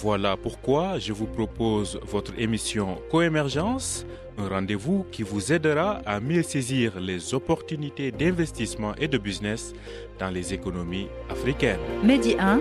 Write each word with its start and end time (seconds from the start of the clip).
Voilà 0.00 0.36
pourquoi 0.36 1.00
je 1.00 1.12
vous 1.12 1.26
propose 1.26 1.98
votre 2.04 2.32
émission 2.38 2.98
Coémergence, 3.10 4.06
un 4.38 4.46
rendez-vous 4.46 5.04
qui 5.10 5.24
vous 5.24 5.52
aidera 5.52 6.00
à 6.06 6.20
mieux 6.20 6.44
saisir 6.44 7.00
les 7.00 7.34
opportunités 7.34 8.12
d'investissement 8.12 8.94
et 9.00 9.08
de 9.08 9.18
business 9.18 9.72
dans 10.20 10.30
les 10.30 10.54
économies 10.54 11.08
africaines. 11.28 11.80
Medi 12.04 12.36
1, 12.38 12.60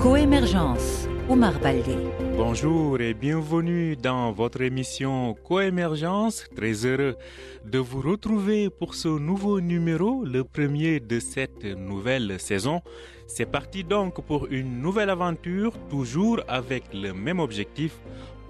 Coémergence, 0.00 1.06
Omar 1.28 1.58
Baldé. 1.60 1.96
Bonjour 2.36 3.00
et 3.00 3.14
bienvenue 3.14 3.96
dans 3.96 4.32
votre 4.32 4.60
émission 4.60 5.34
Coémergence. 5.34 6.44
Très 6.56 6.84
heureux 6.84 7.16
de 7.64 7.78
vous 7.78 8.00
retrouver 8.00 8.68
pour 8.70 8.94
ce 8.94 9.08
nouveau 9.08 9.60
numéro, 9.60 10.24
le 10.24 10.42
premier 10.42 10.98
de 10.98 11.20
cette 11.20 11.64
nouvelle 11.64 12.40
saison. 12.40 12.82
C'est 13.28 13.46
parti 13.46 13.84
donc 13.84 14.20
pour 14.26 14.48
une 14.50 14.80
nouvelle 14.80 15.10
aventure, 15.10 15.72
toujours 15.88 16.40
avec 16.48 16.84
le 16.92 17.12
même 17.12 17.38
objectif, 17.38 17.98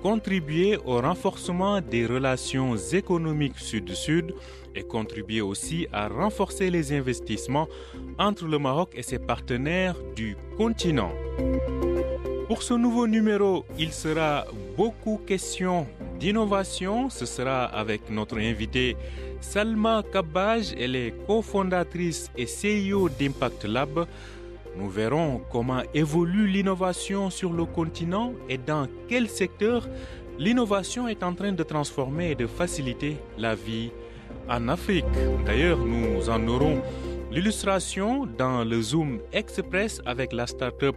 contribuer 0.02 0.78
au 0.78 1.00
renforcement 1.00 1.80
des 1.80 2.06
relations 2.06 2.76
économiques 2.76 3.58
sud-sud 3.58 4.34
et 4.74 4.82
contribuer 4.82 5.42
aussi 5.42 5.86
à 5.92 6.08
renforcer 6.08 6.70
les 6.70 6.92
investissements 6.92 7.68
entre 8.18 8.46
le 8.46 8.58
Maroc 8.58 8.92
et 8.94 9.02
ses 9.02 9.18
partenaires 9.18 9.96
du 10.16 10.36
continent. 10.56 11.12
Pour 12.52 12.62
ce 12.62 12.74
nouveau 12.74 13.06
numéro, 13.06 13.64
il 13.78 13.92
sera 13.92 14.44
beaucoup 14.76 15.18
question 15.26 15.86
d'innovation. 16.20 17.08
Ce 17.08 17.24
sera 17.24 17.64
avec 17.64 18.10
notre 18.10 18.36
invitée 18.36 18.94
Salma 19.40 20.02
Kabbaj. 20.12 20.74
Elle 20.78 20.94
est 20.94 21.14
cofondatrice 21.26 22.30
et 22.36 22.44
CEO 22.44 23.08
d'Impact 23.08 23.64
Lab. 23.64 24.06
Nous 24.76 24.90
verrons 24.90 25.40
comment 25.50 25.80
évolue 25.94 26.46
l'innovation 26.46 27.30
sur 27.30 27.54
le 27.54 27.64
continent 27.64 28.34
et 28.50 28.58
dans 28.58 28.86
quel 29.08 29.30
secteur 29.30 29.88
l'innovation 30.38 31.08
est 31.08 31.22
en 31.22 31.32
train 31.32 31.52
de 31.52 31.62
transformer 31.62 32.32
et 32.32 32.34
de 32.34 32.46
faciliter 32.46 33.16
la 33.38 33.54
vie 33.54 33.92
en 34.46 34.68
Afrique. 34.68 35.06
D'ailleurs, 35.46 35.78
nous 35.78 36.28
en 36.28 36.46
aurons 36.48 36.82
l'illustration 37.32 38.26
dans 38.26 38.62
le 38.62 38.82
Zoom 38.82 39.18
Express 39.32 40.02
avec 40.04 40.32
la 40.34 40.46
start-up 40.46 40.96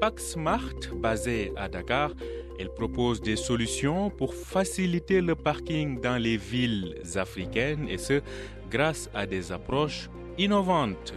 PackSmart 0.00 0.74
basée 0.96 1.52
à 1.56 1.68
Dakar. 1.68 2.10
Elle 2.58 2.70
propose 2.70 3.20
des 3.20 3.36
solutions 3.36 4.10
pour 4.10 4.34
faciliter 4.34 5.20
le 5.20 5.36
parking 5.36 6.00
dans 6.00 6.16
les 6.16 6.36
villes 6.36 6.96
africaines 7.14 7.86
et 7.88 7.98
ce, 7.98 8.20
grâce 8.68 9.08
à 9.14 9.26
des 9.26 9.52
approches 9.52 10.10
innovantes. 10.38 11.14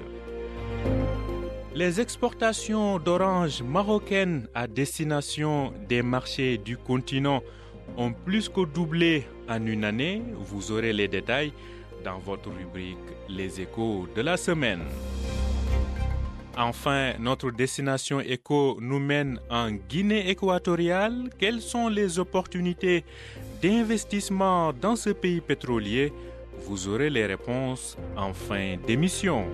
Les 1.74 2.00
exportations 2.00 3.00
d'oranges 3.00 3.64
marocaines 3.64 4.48
à 4.54 4.68
destination 4.68 5.74
des 5.88 6.04
marchés 6.04 6.58
du 6.58 6.78
continent 6.78 7.42
ont 7.98 8.14
plus 8.14 8.50
que 8.50 8.66
doublé 8.66 9.26
en 9.48 9.66
une 9.66 9.84
année. 9.84 10.22
Vous 10.46 10.72
aurez 10.72 10.94
les 10.94 11.08
détails 11.08 11.54
dans 12.04 12.20
votre 12.20 12.50
rubrique 12.50 12.98
Les 13.28 13.62
échos 13.62 14.08
de 14.16 14.22
la 14.22 14.38
semaine. 14.38 14.84
Enfin, 16.58 17.14
notre 17.20 17.52
destination 17.52 18.20
éco 18.20 18.78
nous 18.82 19.00
mène 19.00 19.40
en 19.50 19.72
Guinée 19.72 20.30
équatoriale. 20.30 21.30
Quelles 21.38 21.62
sont 21.62 21.88
les 21.88 22.20
opportunités 22.20 23.06
d'investissement 23.62 24.74
dans 24.74 24.96
ce 24.98 25.12
pays 25.12 25.40
pétrolier? 25.40 26.12
Vous 26.66 26.90
aurez 26.90 27.10
les 27.10 27.26
réponses 27.26 27.98
en 28.18 28.34
fin 28.34 28.76
d'émission. 28.86 29.46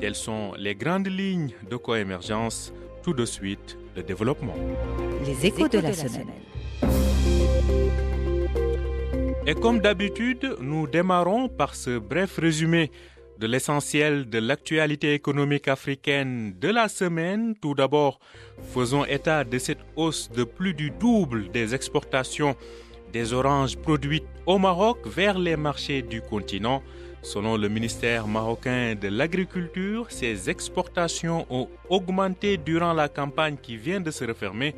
Quelles 0.00 0.14
sont 0.14 0.54
les 0.56 0.74
grandes 0.74 1.08
lignes 1.08 1.52
de 1.70 1.76
coémergence? 1.76 2.72
Tout 3.02 3.12
de 3.12 3.26
suite, 3.26 3.76
le 3.94 4.02
développement. 4.02 4.56
Les 5.26 5.46
échos 5.46 5.68
de 5.68 5.78
la 5.78 5.92
semaine. 5.92 6.30
Et 9.46 9.54
comme 9.54 9.80
d'habitude, 9.80 10.56
nous 10.60 10.86
démarrons 10.86 11.50
par 11.50 11.74
ce 11.74 11.98
bref 11.98 12.38
résumé 12.38 12.90
de 13.38 13.46
l'essentiel 13.46 14.26
de 14.30 14.38
l'actualité 14.38 15.12
économique 15.12 15.68
africaine 15.68 16.54
de 16.58 16.68
la 16.68 16.88
semaine. 16.88 17.54
Tout 17.60 17.74
d'abord, 17.74 18.20
faisons 18.72 19.04
état 19.04 19.44
de 19.44 19.58
cette 19.58 19.84
hausse 19.96 20.30
de 20.30 20.44
plus 20.44 20.72
du 20.72 20.90
double 20.90 21.50
des 21.50 21.74
exportations 21.74 22.56
des 23.12 23.34
oranges 23.34 23.76
produites 23.76 24.24
au 24.46 24.58
Maroc 24.58 25.06
vers 25.06 25.38
les 25.38 25.56
marchés 25.56 26.00
du 26.00 26.22
continent. 26.22 26.82
Selon 27.24 27.56
le 27.56 27.70
ministère 27.70 28.28
marocain 28.28 28.94
de 29.00 29.08
l'Agriculture, 29.08 30.06
ces 30.10 30.50
exportations 30.50 31.46
ont 31.48 31.68
augmenté 31.88 32.58
durant 32.58 32.92
la 32.92 33.08
campagne 33.08 33.56
qui 33.60 33.78
vient 33.78 34.00
de 34.00 34.10
se 34.10 34.26
refermer 34.26 34.74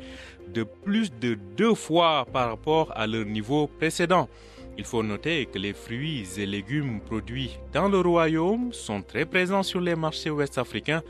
de 0.47 0.63
plus 0.63 1.11
de 1.11 1.37
deux 1.57 1.75
fois 1.75 2.25
par 2.31 2.49
rapport 2.49 2.93
à 2.95 3.05
leur 3.05 3.25
niveau 3.25 3.67
précédent. 3.67 4.29
Il 4.77 4.85
faut 4.85 5.03
noter 5.03 5.45
que 5.47 5.59
les 5.59 5.73
fruits 5.73 6.25
et 6.37 6.45
légumes 6.45 7.01
produits 7.01 7.57
dans 7.73 7.89
le 7.89 7.99
royaume 7.99 8.71
sont 8.71 9.01
très 9.01 9.25
présents 9.25 9.63
sur 9.63 9.81
les 9.81 9.95
marchés 9.97 10.29
ouest-africains, 10.29 11.03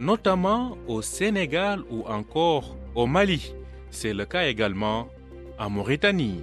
notamment 0.00 0.76
au 0.88 1.00
Sénégal 1.00 1.84
ou 1.90 2.02
encore 2.08 2.76
au 2.96 3.06
Mali. 3.06 3.54
C'est 3.90 4.14
le 4.14 4.24
cas 4.24 4.48
également 4.48 5.06
en 5.60 5.70
Mauritanie. 5.70 6.40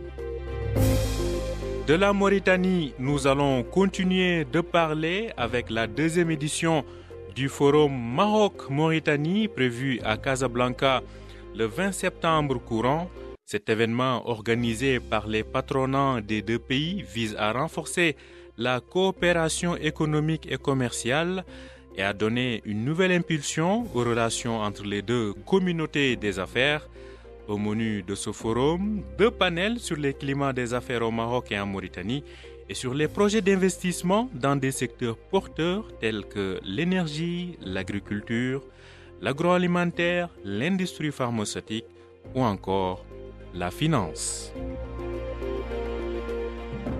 De 1.89 1.95
la 1.95 2.13
Mauritanie, 2.13 2.94
nous 3.00 3.25
allons 3.25 3.63
continuer 3.63 4.45
de 4.45 4.61
parler 4.61 5.31
avec 5.35 5.72
la 5.72 5.88
deuxième 5.88 6.29
édition 6.29 6.85
du 7.33 7.50
forum 7.50 7.91
Maroc-Mauritanie 8.13 9.47
prévu 9.47 10.00
à 10.03 10.16
Casablanca 10.16 11.01
le 11.55 11.66
20 11.66 11.91
septembre 11.91 12.59
courant. 12.63 13.09
Cet 13.44 13.69
événement 13.69 14.29
organisé 14.29 15.00
par 15.00 15.25
les 15.25 15.44
patronats 15.44 16.22
des 16.22 16.44
deux 16.44 16.59
pays 16.59 17.03
vise 17.11 17.35
à 17.39 17.53
renforcer 17.53 18.16
la 18.56 18.81
coopération 18.81 19.75
économique 19.75 20.47
et 20.47 20.59
commerciale 20.59 21.44
et 21.95 22.03
à 22.03 22.13
donner 22.13 22.61
une 22.66 22.85
nouvelle 22.85 23.13
impulsion 23.13 23.88
aux 23.95 24.03
relations 24.03 24.59
entre 24.59 24.83
les 24.83 25.01
deux 25.01 25.33
communautés 25.47 26.17
des 26.17 26.38
affaires. 26.38 26.88
Au 27.49 27.57
menu 27.57 28.03
de 28.03 28.13
ce 28.13 28.31
forum, 28.31 29.01
deux 29.17 29.31
panels 29.31 29.79
sur 29.79 29.95
les 29.95 30.13
climats 30.13 30.53
des 30.53 30.75
affaires 30.75 31.01
au 31.01 31.09
Maroc 31.09 31.51
et 31.51 31.59
en 31.59 31.65
Mauritanie 31.65 32.23
et 32.69 32.75
sur 32.75 32.93
les 32.93 33.07
projets 33.07 33.41
d'investissement 33.41 34.29
dans 34.35 34.55
des 34.55 34.71
secteurs 34.71 35.17
porteurs 35.17 35.88
tels 35.99 36.25
que 36.25 36.59
l'énergie, 36.63 37.57
l'agriculture, 37.59 38.61
l'agroalimentaire, 39.19 40.29
l'industrie 40.45 41.11
pharmaceutique 41.11 41.88
ou 42.35 42.43
encore 42.43 43.03
la 43.55 43.71
finance. 43.71 44.53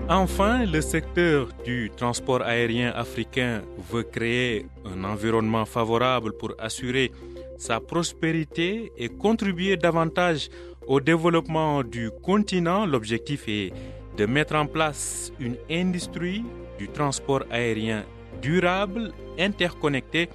Enfin, 0.10 0.66
le 0.66 0.82
secteur 0.82 1.50
du 1.64 1.92
transport 1.96 2.42
aérien 2.42 2.90
africain 2.96 3.62
veut 3.92 4.02
créer 4.02 4.66
un 4.84 5.04
environnement 5.04 5.66
favorable 5.66 6.36
pour 6.36 6.54
assurer 6.58 7.12
sa 7.60 7.80
prospérité 7.80 8.92
et 8.98 9.10
contribuer 9.10 9.78
davantage 9.78 10.50
au 10.88 11.00
développement 11.00 11.84
du 11.84 12.10
continent. 12.24 12.86
L'objectif 12.88 13.48
est 13.48 13.72
de 14.18 14.26
mettre 14.26 14.56
en 14.56 14.66
place 14.66 15.32
une 15.40 15.58
industrie 15.70 16.44
du 16.80 16.88
transport 16.88 17.44
aérien 17.52 18.06
durable, 18.42 19.12
interconnectée 19.38 20.30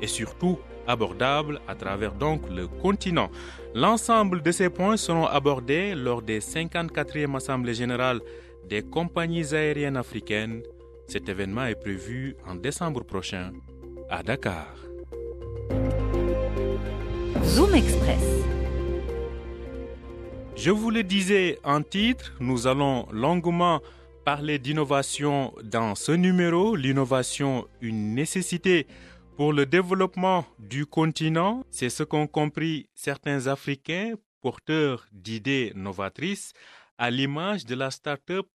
et 0.00 0.06
surtout 0.06 0.58
abordable 0.86 1.60
à 1.66 1.74
travers 1.74 2.12
le 2.54 2.66
continent. 2.66 3.30
L'ensemble 3.74 4.42
de 4.42 4.52
ces 4.52 4.70
points 4.70 4.96
seront 4.96 5.26
abordés 5.26 5.94
lors 5.94 6.22
des 6.22 6.40
54e 6.40 7.34
Assemblées 7.36 7.74
générales 7.74 8.20
des 8.68 8.82
compagnies 8.82 9.54
aériennes 9.54 9.96
africaines. 9.96 10.62
Cet 11.08 11.28
événement 11.28 11.66
est 11.66 11.80
prévu 11.80 12.36
en 12.46 12.54
décembre 12.54 13.02
prochain 13.04 13.52
à 14.10 14.22
Dakar. 14.22 14.85
Zoom 17.56 17.74
Express. 17.74 18.20
Je 20.56 20.70
vous 20.70 20.90
le 20.90 21.02
disais 21.02 21.58
en 21.64 21.80
titre, 21.80 22.34
nous 22.38 22.66
allons 22.66 23.08
longuement 23.10 23.80
parler 24.26 24.58
d'innovation 24.58 25.54
dans 25.64 25.94
ce 25.94 26.12
numéro. 26.12 26.76
L'innovation, 26.76 27.66
une 27.80 28.14
nécessité 28.14 28.86
pour 29.38 29.54
le 29.54 29.64
développement 29.64 30.44
du 30.58 30.84
continent, 30.84 31.64
c'est 31.70 31.88
ce 31.88 32.02
qu'ont 32.02 32.26
compris 32.26 32.90
certains 32.94 33.46
Africains 33.46 34.16
porteurs 34.42 35.06
d'idées 35.10 35.72
novatrices, 35.74 36.52
à 36.98 37.10
l'image 37.10 37.64
de 37.64 37.74
la 37.74 37.90
start-up 37.90 38.46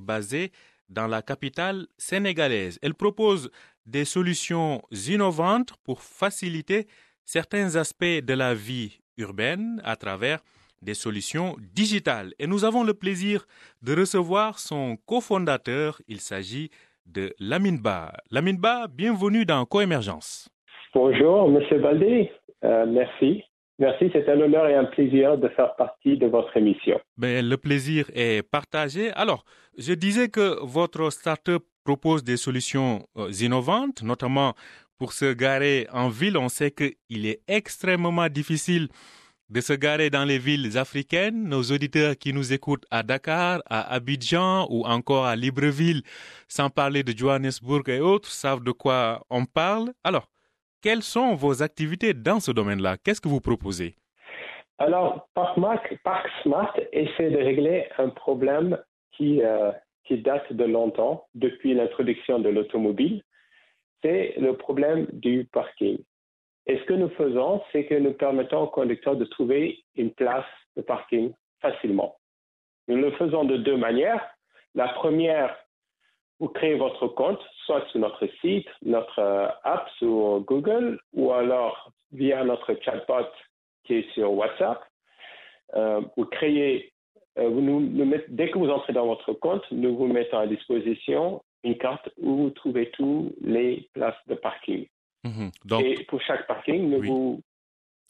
basée 0.00 0.50
dans 0.88 1.08
la 1.08 1.20
capitale 1.20 1.86
sénégalaise. 1.98 2.78
Elle 2.80 2.94
propose 2.94 3.50
des 3.84 4.06
solutions 4.06 4.82
innovantes 4.92 5.74
pour 5.84 6.00
faciliter 6.00 6.86
certains 7.28 7.76
aspects 7.76 8.24
de 8.24 8.32
la 8.32 8.54
vie 8.54 9.00
urbaine 9.18 9.82
à 9.84 9.96
travers 9.96 10.38
des 10.80 10.94
solutions 10.94 11.56
digitales. 11.74 12.32
Et 12.38 12.46
nous 12.46 12.64
avons 12.64 12.84
le 12.84 12.94
plaisir 12.94 13.44
de 13.82 13.94
recevoir 13.94 14.58
son 14.58 14.96
cofondateur. 15.06 16.00
Il 16.08 16.20
s'agit 16.20 16.70
de 17.04 17.34
Lamine 17.38 17.80
Ba. 17.82 18.12
Lamine 18.30 18.56
Ba, 18.56 18.86
bienvenue 18.88 19.44
dans 19.44 19.62
Coémergence. 19.66 20.48
Bonjour, 20.94 21.50
Monsieur 21.50 21.78
Baldé. 21.80 22.32
Euh, 22.64 22.86
merci. 22.86 23.44
Merci, 23.78 24.08
c'est 24.14 24.26
un 24.30 24.40
honneur 24.40 24.66
et 24.66 24.74
un 24.74 24.86
plaisir 24.86 25.36
de 25.36 25.48
faire 25.48 25.76
partie 25.76 26.16
de 26.16 26.26
votre 26.26 26.56
émission. 26.56 26.98
Ben, 27.18 27.46
le 27.46 27.56
plaisir 27.58 28.06
est 28.14 28.42
partagé. 28.42 29.10
Alors, 29.12 29.44
je 29.76 29.92
disais 29.92 30.28
que 30.28 30.64
votre 30.64 31.10
startup 31.10 31.62
propose 31.84 32.24
des 32.24 32.36
solutions 32.36 33.06
euh, 33.16 33.30
innovantes, 33.40 34.02
notamment 34.02 34.54
pour 34.98 35.12
se 35.12 35.32
garer 35.32 35.86
en 35.92 36.08
ville. 36.08 36.36
On 36.36 36.48
sait 36.48 36.70
qu'il 36.70 37.26
est 37.26 37.40
extrêmement 37.48 38.28
difficile 38.28 38.88
de 39.50 39.60
se 39.60 39.72
garer 39.72 40.10
dans 40.10 40.24
les 40.24 40.38
villes 40.38 40.76
africaines. 40.76 41.48
Nos 41.48 41.62
auditeurs 41.62 42.16
qui 42.16 42.32
nous 42.32 42.52
écoutent 42.52 42.84
à 42.90 43.02
Dakar, 43.02 43.62
à 43.70 43.92
Abidjan 43.94 44.66
ou 44.70 44.84
encore 44.84 45.24
à 45.24 45.36
Libreville, 45.36 46.02
sans 46.48 46.68
parler 46.68 47.02
de 47.02 47.16
Johannesburg 47.16 47.88
et 47.88 48.00
autres, 48.00 48.28
savent 48.28 48.62
de 48.62 48.72
quoi 48.72 49.24
on 49.30 49.46
parle. 49.46 49.92
Alors, 50.04 50.26
quelles 50.82 51.02
sont 51.02 51.34
vos 51.34 51.62
activités 51.62 52.14
dans 52.14 52.40
ce 52.40 52.52
domaine-là? 52.52 52.96
Qu'est-ce 53.02 53.20
que 53.20 53.28
vous 53.28 53.40
proposez? 53.40 53.96
Alors, 54.78 55.28
Park 55.34 55.58
Smart 56.42 56.72
essaie 56.92 57.30
de 57.30 57.38
régler 57.38 57.86
un 57.98 58.10
problème 58.10 58.78
euh, 59.20 59.72
qui 60.04 60.18
date 60.18 60.52
de 60.52 60.64
longtemps, 60.64 61.26
depuis 61.34 61.74
l'introduction 61.74 62.38
de 62.38 62.48
l'automobile. 62.48 63.22
C'est 64.02 64.34
le 64.38 64.56
problème 64.56 65.06
du 65.12 65.48
parking. 65.52 65.98
Et 66.66 66.78
ce 66.78 66.84
que 66.84 66.94
nous 66.94 67.08
faisons, 67.10 67.62
c'est 67.72 67.86
que 67.86 67.94
nous 67.94 68.12
permettons 68.12 68.62
aux 68.62 68.68
conducteurs 68.68 69.16
de 69.16 69.24
trouver 69.24 69.82
une 69.96 70.12
place 70.12 70.44
de 70.76 70.82
parking 70.82 71.32
facilement. 71.60 72.16
Nous 72.88 72.96
le 72.96 73.10
faisons 73.12 73.44
de 73.44 73.56
deux 73.56 73.76
manières. 73.76 74.22
La 74.74 74.88
première, 74.88 75.56
vous 76.40 76.48
créez 76.48 76.74
votre 76.74 77.08
compte, 77.08 77.40
soit 77.64 77.84
sur 77.90 78.00
notre 78.00 78.26
site, 78.40 78.68
notre 78.82 79.18
euh, 79.18 79.48
app 79.64 79.88
sur 79.98 80.40
Google, 80.40 81.00
ou 81.12 81.32
alors 81.32 81.90
via 82.12 82.44
notre 82.44 82.74
chatbot 82.82 83.26
qui 83.84 83.94
est 83.94 84.10
sur 84.12 84.32
WhatsApp. 84.32 84.82
Euh, 85.74 86.00
vous 86.16 86.26
créez, 86.26 86.92
euh, 87.38 88.20
dès 88.28 88.50
que 88.50 88.58
vous 88.58 88.70
entrez 88.70 88.92
dans 88.92 89.06
votre 89.06 89.32
compte, 89.32 89.64
nous 89.70 89.96
vous 89.96 90.06
mettons 90.06 90.38
à 90.38 90.46
disposition 90.46 91.42
une 91.64 91.76
carte 91.78 92.08
où 92.16 92.36
vous 92.36 92.50
trouvez 92.50 92.90
toutes 92.90 93.34
les 93.40 93.88
places 93.92 94.16
de 94.26 94.34
parking. 94.34 94.86
Mhm. 95.24 95.50
Et 95.82 96.04
pour 96.04 96.20
chaque 96.22 96.46
parking, 96.46 96.88
nous 96.90 97.02
vous 97.02 97.42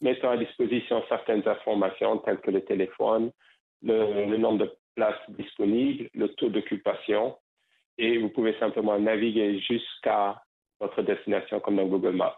mettons 0.01 0.29
à 0.29 0.37
disposition 0.37 1.03
certaines 1.09 1.47
informations 1.47 2.19
telles 2.19 2.39
que 2.39 2.51
le 2.51 2.63
téléphone, 2.63 3.31
le 3.81 4.37
nombre 4.37 4.65
de 4.65 4.71
places 4.95 5.19
disponibles, 5.29 6.09
le 6.13 6.29
taux 6.35 6.49
d'occupation, 6.49 7.37
et 7.97 8.17
vous 8.17 8.29
pouvez 8.29 8.57
simplement 8.59 8.97
naviguer 8.97 9.59
jusqu'à 9.59 10.41
votre 10.79 11.01
destination 11.01 11.59
comme 11.59 11.75
dans 11.75 11.85
Google 11.85 12.15
Maps. 12.15 12.35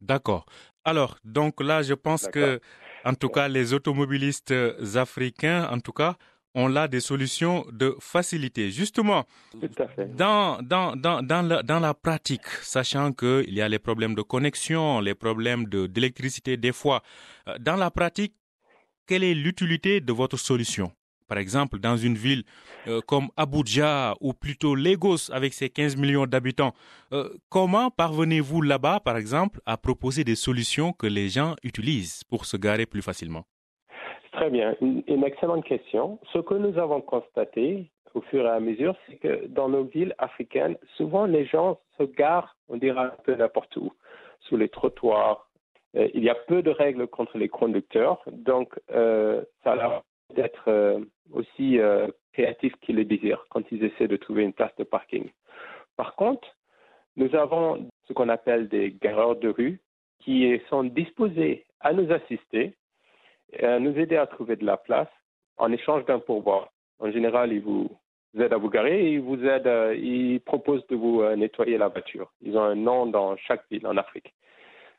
D'accord. 0.00 0.46
Alors, 0.84 1.18
donc 1.24 1.60
là, 1.60 1.82
je 1.82 1.94
pense 1.94 2.26
que, 2.28 2.60
en 3.04 3.14
tout 3.14 3.28
cas, 3.28 3.48
les 3.48 3.74
automobilistes 3.74 4.54
africains, 4.94 5.68
en 5.70 5.80
tout 5.80 5.92
cas, 5.92 6.16
ont 6.58 6.68
là 6.68 6.88
des 6.88 7.00
solutions 7.00 7.64
de 7.72 7.94
facilité. 8.00 8.70
Justement, 8.70 9.24
Dans, 10.16 10.60
dans, 10.62 10.96
dans, 10.96 11.22
dans, 11.22 11.42
la, 11.42 11.62
dans 11.62 11.80
la 11.80 11.94
pratique, 11.94 12.46
sachant 12.62 13.12
qu'il 13.12 13.54
y 13.54 13.62
a 13.62 13.68
les 13.68 13.78
problèmes 13.78 14.14
de 14.14 14.22
connexion, 14.22 15.00
les 15.00 15.14
problèmes 15.14 15.64
d'électricité 15.66 16.56
des 16.56 16.72
fois, 16.72 17.02
euh, 17.48 17.56
dans 17.60 17.76
la 17.76 17.90
pratique, 17.90 18.34
quelle 19.06 19.24
est 19.24 19.34
l'utilité 19.34 20.00
de 20.00 20.12
votre 20.12 20.36
solution? 20.36 20.92
Par 21.28 21.38
exemple, 21.38 21.78
dans 21.78 21.96
une 21.96 22.16
ville 22.16 22.42
euh, 22.86 23.00
comme 23.06 23.28
Abuja 23.36 24.14
ou 24.20 24.32
plutôt 24.32 24.74
Lagos 24.74 25.30
avec 25.30 25.52
ses 25.54 25.68
15 25.70 25.96
millions 25.96 26.26
d'habitants, 26.26 26.74
euh, 27.12 27.28
comment 27.50 27.90
parvenez-vous 27.90 28.62
là-bas, 28.62 29.00
par 29.00 29.16
exemple, 29.16 29.60
à 29.66 29.76
proposer 29.76 30.24
des 30.24 30.34
solutions 30.36 30.92
que 30.92 31.06
les 31.06 31.28
gens 31.28 31.54
utilisent 31.62 32.24
pour 32.24 32.46
se 32.46 32.56
garer 32.56 32.86
plus 32.86 33.02
facilement? 33.02 33.44
Très 34.38 34.50
bien, 34.50 34.76
une, 34.80 35.24
excellente 35.24 35.64
question. 35.64 36.18
Ce 36.32 36.38
que 36.38 36.54
nous 36.54 36.78
avons 36.78 37.00
constaté 37.00 37.90
au 38.14 38.20
fur 38.22 38.44
et 38.46 38.50
à 38.50 38.60
mesure, 38.60 38.94
c'est 39.06 39.16
que 39.16 39.46
dans 39.46 39.68
nos 39.68 39.84
villes 39.84 40.14
africaines, 40.18 40.76
souvent 40.96 41.26
les 41.26 41.44
gens 41.44 41.78
se 41.98 42.04
garent, 42.04 42.56
on 42.68 42.76
dirait 42.76 43.00
un 43.00 43.14
peu 43.24 43.34
n'importe 43.34 43.76
où, 43.76 43.92
sous 44.40 44.56
les 44.56 44.68
trottoirs. 44.68 45.48
Euh, 45.96 46.08
il 46.14 46.22
y 46.22 46.30
a 46.30 46.34
peu 46.34 46.62
de 46.62 46.70
règles 46.70 47.06
contre 47.06 47.38
les 47.38 47.48
conducteurs, 47.48 48.22
donc 48.26 48.78
ça 48.88 49.74
leur 49.74 50.04
d'être 50.34 50.64
euh, 50.68 51.00
aussi 51.32 51.78
euh, 51.78 52.08
créatifs 52.32 52.74
qu'ils 52.80 52.96
le 52.96 53.04
désirent 53.04 53.46
quand 53.50 53.62
ils 53.70 53.84
essaient 53.84 54.08
de 54.08 54.16
trouver 54.16 54.42
une 54.42 54.52
place 54.52 54.74
de 54.76 54.84
parking. 54.84 55.30
Par 55.96 56.14
contre, 56.14 56.46
nous 57.16 57.34
avons 57.34 57.88
ce 58.06 58.12
qu'on 58.12 58.28
appelle 58.28 58.68
des 58.68 58.96
gareurs 59.00 59.36
de 59.36 59.48
rue 59.48 59.80
qui 60.20 60.60
sont 60.68 60.84
disposés 60.84 61.64
à 61.80 61.92
nous 61.92 62.10
assister, 62.12 62.74
à 63.62 63.78
nous 63.78 63.98
aider 63.98 64.16
à 64.16 64.26
trouver 64.26 64.56
de 64.56 64.64
la 64.64 64.76
place 64.76 65.08
en 65.56 65.72
échange 65.72 66.04
d'un 66.06 66.18
pourboire. 66.18 66.68
En 66.98 67.10
général, 67.10 67.52
ils 67.52 67.62
vous 67.62 67.88
aident 68.38 68.52
à 68.52 68.58
vous 68.58 68.70
garer 68.70 69.06
et 69.06 69.12
ils 69.14 69.20
vous 69.20 69.44
aident, 69.44 69.66
euh, 69.66 69.96
ils 69.96 70.40
proposent 70.40 70.86
de 70.88 70.96
vous 70.96 71.24
nettoyer 71.36 71.78
la 71.78 71.88
voiture. 71.88 72.30
Ils 72.42 72.56
ont 72.56 72.62
un 72.62 72.74
nom 72.74 73.06
dans 73.06 73.36
chaque 73.36 73.64
ville 73.70 73.86
en 73.86 73.96
Afrique. 73.96 74.34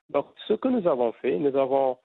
Donc, 0.10 0.28
ce 0.48 0.54
que 0.54 0.68
nous 0.68 0.88
avons 0.88 1.12
fait, 1.14 1.38
nous 1.38 1.56
avons 1.56 1.98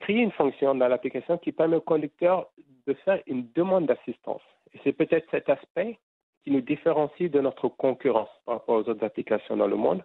créer 0.00 0.18
une 0.18 0.32
fonction 0.32 0.74
dans 0.74 0.88
l'application 0.88 1.38
qui 1.38 1.52
permet 1.52 1.76
au 1.76 1.80
conducteur 1.80 2.50
de 2.86 2.92
faire 3.04 3.22
une 3.26 3.50
demande 3.54 3.86
d'assistance. 3.86 4.42
Et 4.74 4.80
c'est 4.84 4.92
peut-être 4.92 5.26
cet 5.30 5.48
aspect 5.48 5.98
qui 6.42 6.50
nous 6.50 6.60
différencie 6.60 7.30
de 7.30 7.40
notre 7.40 7.68
concurrence 7.68 8.28
par 8.44 8.56
rapport 8.56 8.76
aux 8.76 8.88
autres 8.88 9.04
applications 9.04 9.56
dans 9.56 9.66
le 9.66 9.76
monde, 9.76 10.04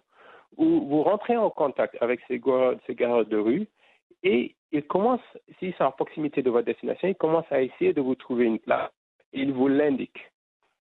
où 0.56 0.86
vous 0.88 1.02
rentrez 1.02 1.36
en 1.36 1.50
contact 1.50 1.96
avec 2.00 2.20
ces, 2.28 2.40
ces 2.86 2.94
gardes 2.94 3.28
de 3.28 3.36
rue 3.36 3.68
et 4.22 4.54
ils 4.72 4.86
commencent, 4.86 5.20
s'ils 5.58 5.74
sont 5.74 5.84
à 5.84 5.92
proximité 5.92 6.42
de 6.42 6.50
votre 6.50 6.66
destination, 6.66 7.08
ils 7.08 7.14
commencent 7.14 7.50
à 7.50 7.62
essayer 7.62 7.92
de 7.92 8.00
vous 8.00 8.14
trouver 8.14 8.44
une 8.44 8.58
place. 8.58 8.90
Ils 9.32 9.52
vous 9.52 9.68
l'indiquent. 9.68 10.30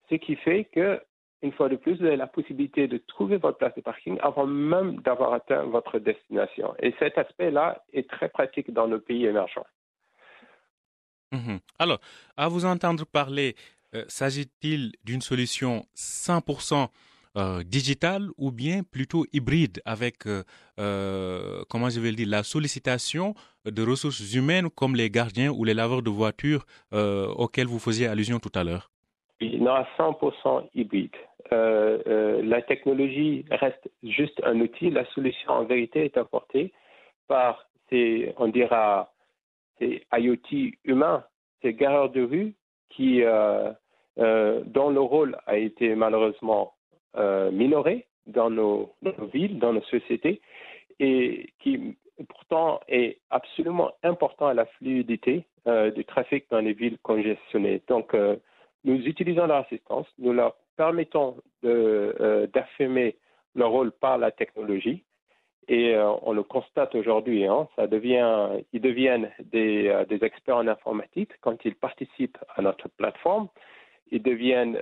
Ce 0.08 0.16
qui 0.16 0.36
fait 0.36 0.64
que 0.64 1.00
une 1.42 1.52
fois 1.52 1.70
de 1.70 1.76
plus, 1.76 1.96
vous 1.96 2.04
avez 2.04 2.16
la 2.16 2.26
possibilité 2.26 2.86
de 2.86 2.98
trouver 2.98 3.38
votre 3.38 3.56
place 3.56 3.74
de 3.74 3.80
parking 3.80 4.18
avant 4.20 4.46
même 4.46 5.00
d'avoir 5.00 5.32
atteint 5.32 5.62
votre 5.62 5.98
destination. 5.98 6.74
Et 6.80 6.94
cet 6.98 7.16
aspect-là 7.16 7.82
est 7.94 8.08
très 8.10 8.28
pratique 8.28 8.70
dans 8.72 8.86
nos 8.86 9.00
pays 9.00 9.24
émergents. 9.24 9.66
Mhm. 11.32 11.60
Alors, 11.78 11.98
à 12.36 12.48
vous 12.48 12.66
entendre 12.66 13.06
parler, 13.06 13.54
euh, 13.94 14.04
s'agit-il 14.08 14.92
d'une 15.04 15.22
solution 15.22 15.86
100% 15.94 16.90
euh, 17.36 17.62
digitale 17.62 18.28
ou 18.36 18.50
bien 18.50 18.82
plutôt 18.82 19.24
hybride 19.32 19.80
avec, 19.84 20.26
euh, 20.26 21.62
comment 21.68 21.88
je 21.88 22.00
vais 22.00 22.10
le 22.10 22.16
dire, 22.16 22.28
la 22.28 22.42
sollicitation 22.42 23.34
de 23.64 23.82
ressources 23.82 24.34
humaines 24.34 24.70
comme 24.70 24.96
les 24.96 25.10
gardiens 25.10 25.50
ou 25.50 25.64
les 25.64 25.74
laveurs 25.74 26.02
de 26.02 26.10
voitures 26.10 26.64
auxquels 26.92 27.66
vous 27.66 27.78
faisiez 27.78 28.06
allusion 28.06 28.38
tout 28.38 28.52
à 28.54 28.64
l'heure? 28.64 28.90
Non, 29.40 29.72
à 29.72 29.86
100% 29.96 30.68
hybride. 30.74 31.16
Euh, 31.52 31.98
euh, 32.06 32.42
la 32.42 32.62
technologie 32.62 33.44
reste 33.50 33.90
juste 34.02 34.40
un 34.44 34.60
outil. 34.60 34.90
La 34.90 35.04
solution, 35.06 35.50
en 35.50 35.64
vérité, 35.64 36.04
est 36.04 36.16
apportée 36.16 36.72
par 37.26 37.66
ces, 37.88 38.34
on 38.36 38.48
dira, 38.48 39.12
ces 39.78 40.04
IoT 40.12 40.72
humains, 40.84 41.24
ces 41.62 41.74
gareurs 41.74 42.10
de 42.10 42.22
rue 42.22 42.54
qui, 42.90 43.22
euh, 43.22 43.72
dont 44.66 44.90
le 44.90 45.00
rôle 45.00 45.36
a 45.46 45.56
été 45.56 45.94
malheureusement 45.94 46.74
minoré 47.52 48.06
dans 48.26 48.50
nos, 48.50 48.92
villes, 49.32 49.58
dans 49.58 49.72
nos 49.72 49.82
sociétés, 49.82 50.40
et 50.98 51.52
qui 51.60 51.96
pourtant 52.28 52.80
est 52.88 53.18
absolument 53.30 53.92
important 54.02 54.46
à 54.46 54.54
la 54.54 54.66
fluidité 54.66 55.44
du 55.66 56.04
trafic 56.04 56.44
dans 56.50 56.60
les 56.60 56.72
villes 56.72 56.98
congestionnées. 57.02 57.82
Donc, 57.88 58.14
nous 58.84 58.96
utilisons 59.06 59.46
leur 59.46 59.64
assistance, 59.64 60.06
nous 60.18 60.32
leur 60.32 60.54
permettons 60.76 61.36
euh, 61.64 62.46
d'affirmer 62.46 63.16
leur 63.54 63.70
rôle 63.70 63.92
par 63.92 64.16
la 64.16 64.30
technologie. 64.30 65.04
Et 65.68 65.94
euh, 65.94 66.10
on 66.22 66.32
le 66.32 66.42
constate 66.42 66.94
aujourd'hui, 66.94 67.46
hein, 67.46 67.68
devient, 67.90 68.48
ils 68.72 68.80
deviennent 68.80 69.30
euh, 69.54 70.04
des, 70.06 70.24
experts 70.24 70.56
en 70.56 70.66
informatique 70.66 71.32
quand 71.42 71.64
ils 71.66 71.74
participent 71.74 72.38
à 72.56 72.62
notre 72.62 72.88
plateforme. 72.88 73.48
Ils 74.10 74.22
deviennent 74.22 74.78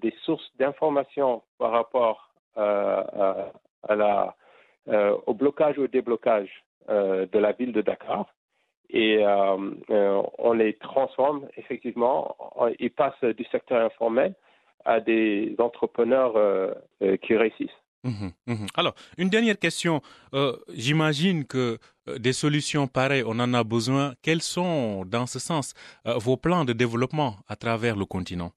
des 0.00 0.14
sources 0.24 0.50
d'informations 0.58 1.42
par 1.58 1.72
rapport 1.72 2.30
à 2.56 3.94
la, 3.94 4.34
au 5.26 5.34
blocage 5.34 5.78
ou 5.78 5.82
au 5.82 5.88
déblocage 5.88 6.48
de 6.88 7.38
la 7.38 7.52
ville 7.52 7.72
de 7.72 7.82
Dakar 7.82 8.26
et 8.92 9.18
euh, 9.24 9.70
euh, 9.90 10.22
on 10.38 10.52
les 10.52 10.74
transforme 10.74 11.48
effectivement. 11.56 12.36
Ils 12.78 12.90
passent 12.90 13.24
du 13.36 13.44
secteur 13.50 13.84
informel 13.84 14.34
à 14.84 15.00
des 15.00 15.54
entrepreneurs 15.58 16.34
qui 17.22 17.36
réussissent. 17.36 17.70
Mmh 18.04 18.30
mmh 18.48 18.66
Alors, 18.74 18.94
une 19.16 19.28
dernière 19.28 19.58
question. 19.58 20.02
J'imagine 20.74 21.44
que 21.46 21.78
des 22.18 22.32
solutions 22.32 22.88
pareilles, 22.88 23.22
on 23.24 23.38
en 23.38 23.54
a 23.54 23.62
besoin. 23.62 24.14
Quels 24.22 24.42
sont, 24.42 25.04
dans 25.04 25.26
ce 25.26 25.38
sens, 25.38 25.74
vos 26.04 26.36
plans 26.36 26.64
de 26.64 26.72
développement 26.72 27.36
à 27.48 27.54
travers 27.54 27.96
le 27.96 28.04
continent? 28.04 28.50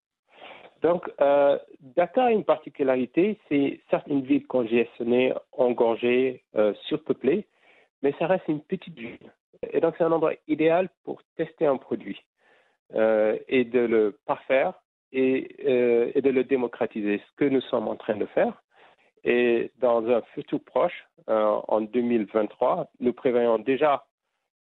Donc, 0.82 1.10
euh, 1.22 1.58
Dakar 1.80 2.26
a 2.26 2.32
une 2.32 2.44
particularité, 2.44 3.40
c'est 3.50 3.80
certes 3.90 4.08
une 4.08 4.22
ville 4.22 4.46
congestionnée, 4.46 5.34
engorgée, 5.52 6.44
euh, 6.56 6.74
surpeuplée, 6.88 7.48
mais 8.02 8.14
ça 8.20 8.28
reste 8.28 8.48
une 8.48 8.62
petite 8.62 8.98
ville. 8.98 9.32
Et 9.72 9.80
donc, 9.80 9.96
c'est 9.98 10.04
un 10.04 10.12
endroit 10.12 10.34
idéal 10.48 10.90
pour 11.04 11.22
tester 11.38 11.66
un 11.66 11.78
produit 11.78 12.22
euh, 12.94 13.38
et 13.48 13.64
de 13.64 13.80
le 13.80 14.20
parfaire 14.26 14.74
et, 15.12 15.56
euh, 15.66 16.12
et, 16.14 16.22
de 16.22 16.30
le 16.30 16.44
démocratiser, 16.44 17.20
ce 17.20 17.36
que 17.38 17.46
nous 17.46 17.62
sommes 17.62 17.88
en 17.88 17.96
train 17.96 18.18
de 18.18 18.26
faire. 18.28 18.62
Et 19.24 19.72
dans 19.80 20.06
un 20.08 20.22
futur 20.34 20.60
proche, 20.64 21.08
en 21.28 21.82
2023, 21.82 22.92
nous 23.00 23.14
prévoyons 23.14 23.58
déjà 23.58 24.06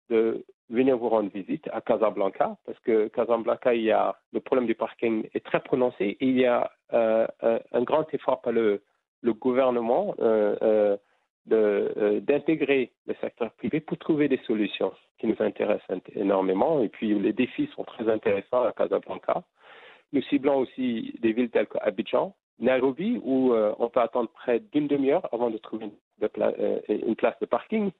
de 0.08 0.44
venir 0.72 0.96
vous 0.96 1.08
rendre 1.08 1.30
visite 1.32 1.68
à 1.72 1.80
Casablanca, 1.80 2.56
parce 2.64 2.78
que 2.80 3.08
Casablanca, 3.08 3.74
il 3.74 3.82
y 3.82 3.92
a 3.92 4.16
le 4.32 4.40
problème 4.40 4.66
du 4.66 4.74
parking 4.74 5.28
est 5.34 5.44
très 5.44 5.60
prononcé 5.60 6.16
et 6.18 6.26
il 6.26 6.38
y 6.38 6.46
a 6.46 6.70
euh, 6.94 7.26
un 7.72 7.82
grand 7.82 8.12
effort 8.14 8.40
par 8.40 8.52
le, 8.52 8.82
gouvernement 9.24 10.14
euh, 10.20 10.96
euh, 11.52 12.20
d'intégrer 12.20 12.90
le 13.06 13.14
secteur 13.20 13.52
privé 13.52 13.80
pour 13.80 13.98
trouver 13.98 14.28
des 14.28 14.40
solutions 14.46 14.92
qui 15.18 15.26
nous 15.26 15.36
intéressent 15.40 16.00
énormément. 16.14 16.82
Et 16.82 16.88
puis 16.88 17.14
les 17.18 17.32
défis 17.32 17.68
sont 17.76 17.84
très 17.84 18.08
intéressants 18.08 18.64
à 18.64 18.72
Casablanca. 18.72 19.42
Nous 20.12 20.22
ciblons 20.22 20.58
aussi 20.58 21.14
des 21.20 21.32
villes 21.32 21.50
telles 21.50 21.66
qu'Abidjan, 21.66 22.34
Nairobi, 22.58 23.20
où 23.22 23.54
on 23.54 23.88
peut 23.88 24.00
attendre 24.00 24.30
près 24.30 24.60
d'une 24.72 24.88
demi-heure 24.88 25.28
avant 25.32 25.50
de 25.50 25.58
trouver 25.58 25.90
une 26.88 27.16
place 27.16 27.38
de 27.40 27.46
parking. 27.46 27.90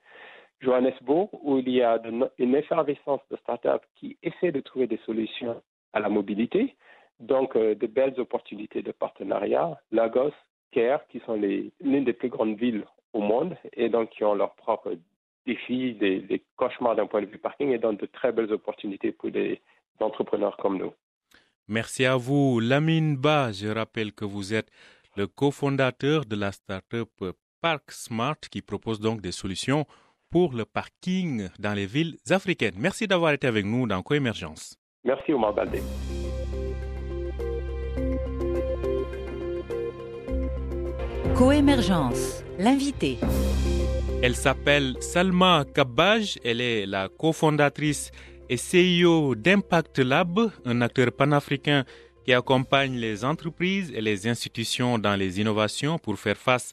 Johannesburg, 0.62 1.28
où 1.42 1.59
il 1.59 1.69
y 1.69 1.83
a 1.83 2.00
une 2.38 2.54
effervescence 2.54 3.21
de 3.31 3.37
start-up 3.37 3.83
qui 3.97 4.16
essaient 4.23 4.52
de 4.52 4.61
trouver 4.61 4.87
des 4.87 5.00
solutions 5.04 5.61
à 5.92 6.00
la 6.00 6.09
mobilité. 6.09 6.76
Donc, 7.21 7.57
euh, 7.57 7.75
de 7.75 7.87
belles 7.87 8.19
opportunités 8.19 8.83
de 8.83 8.92
partenariat. 8.92 9.78
Lagos, 9.90 10.33
Caire, 10.73 11.07
qui 11.09 11.21
sont 11.26 11.35
l'une 11.35 12.04
des 12.04 12.12
plus 12.12 12.28
grandes 12.28 12.57
villes 12.57 12.85
au 13.12 13.21
monde 13.21 13.57
et 13.75 13.88
donc 13.88 14.11
qui 14.11 14.25
ont 14.25 14.35
leurs 14.35 14.54
propres 14.54 14.97
défis, 15.47 15.95
des, 15.95 16.21
des 16.21 16.42
cauchemars 16.57 16.97
d'un 16.97 17.07
point 17.07 17.21
de 17.21 17.26
vue 17.26 17.38
parking 17.38 17.71
et 17.71 17.78
donc 17.78 18.00
de 18.00 18.07
très 18.07 18.33
belles 18.33 18.52
opportunités 18.52 19.12
pour 19.12 19.31
des 19.31 19.61
entrepreneurs 20.00 20.57
comme 20.57 20.78
nous. 20.78 20.92
Merci 21.69 22.04
à 22.04 22.16
vous, 22.16 22.61
Lamine 22.61 23.16
Ba. 23.16 23.52
Je 23.52 23.69
rappelle 23.69 24.12
que 24.12 24.25
vous 24.25 24.54
êtes 24.54 24.71
le 25.16 25.26
cofondateur 25.26 26.25
de 26.25 26.37
la 26.37 26.52
start-up 26.52 27.11
Park 27.61 27.92
Smart 27.92 28.38
qui 28.50 28.62
propose 28.62 28.99
donc 29.00 29.21
des 29.21 29.33
solutions 29.33 29.87
pour 30.33 30.55
le 30.55 30.65
parking 30.65 31.49
dans 31.59 31.75
les 31.75 31.87
villes 31.87 32.17
africaines. 32.31 32.75
Merci 32.79 33.07
d'avoir 33.07 33.33
été 33.33 33.47
avec 33.47 33.67
nous 33.67 33.87
dans 33.87 34.03
Coémergence. 34.03 34.77
Merci 35.05 35.33
Omar 35.35 35.53
Baldé. 35.53 35.81
Coémergence, 41.37 42.43
l'invité. 42.59 43.19
Elle 44.23 44.35
s'appelle 44.35 44.95
Salma 45.01 45.65
Kabbaj, 45.75 46.39
elle 46.45 46.61
est 46.61 46.87
la 46.87 47.09
cofondatrice 47.09 48.11
et 48.49 48.57
CEO 48.57 49.35
d'Impact 49.35 49.99
Lab, 49.99 50.51
un 50.65 50.81
acteur 50.81 51.12
panafricain 51.12 51.85
qui 52.25 52.33
accompagne 52.33 52.97
les 52.97 53.25
entreprises 53.25 53.93
et 53.95 54.01
les 54.01 54.29
institutions 54.29 54.99
dans 54.99 55.17
les 55.17 55.41
innovations 55.41 55.99
pour 55.99 56.19
faire 56.19 56.37
face 56.37 56.73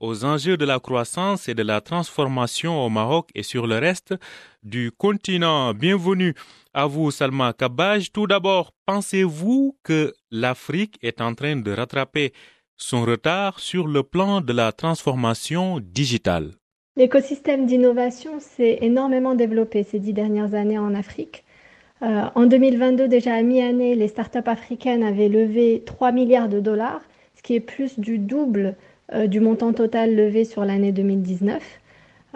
aux 0.00 0.24
enjeux 0.24 0.56
de 0.56 0.64
la 0.64 0.80
croissance 0.80 1.48
et 1.48 1.54
de 1.54 1.62
la 1.62 1.80
transformation 1.80 2.84
au 2.84 2.88
Maroc 2.88 3.28
et 3.34 3.42
sur 3.42 3.66
le 3.66 3.78
reste 3.78 4.14
du 4.62 4.90
continent. 4.90 5.74
Bienvenue 5.74 6.34
à 6.72 6.86
vous, 6.86 7.10
Salma 7.10 7.52
Kabaj. 7.52 8.10
Tout 8.10 8.26
d'abord, 8.26 8.72
pensez-vous 8.86 9.76
que 9.84 10.14
l'Afrique 10.30 10.98
est 11.02 11.20
en 11.20 11.34
train 11.34 11.56
de 11.56 11.70
rattraper 11.70 12.32
son 12.76 13.04
retard 13.04 13.60
sur 13.60 13.86
le 13.86 14.02
plan 14.02 14.40
de 14.40 14.54
la 14.54 14.72
transformation 14.72 15.80
digitale? 15.80 16.52
L'écosystème 16.96 17.66
d'innovation 17.66 18.40
s'est 18.40 18.78
énormément 18.80 19.34
développé 19.34 19.82
ces 19.84 19.98
dix 19.98 20.14
dernières 20.14 20.54
années 20.54 20.78
en 20.78 20.94
Afrique. 20.94 21.44
Euh, 22.02 22.24
en 22.34 22.46
2022, 22.46 23.08
déjà 23.08 23.34
à 23.34 23.42
mi-année, 23.42 23.94
les 23.94 24.08
startups 24.08 24.38
africaines 24.46 25.02
avaient 25.02 25.28
levé 25.28 25.82
3 25.84 26.12
milliards 26.12 26.48
de 26.48 26.58
dollars, 26.58 27.02
ce 27.34 27.42
qui 27.42 27.54
est 27.54 27.60
plus 27.60 27.98
du 27.98 28.18
double 28.18 28.76
du 29.26 29.40
montant 29.40 29.72
total 29.72 30.14
levé 30.14 30.44
sur 30.44 30.64
l'année 30.64 30.92
2019. 30.92 31.80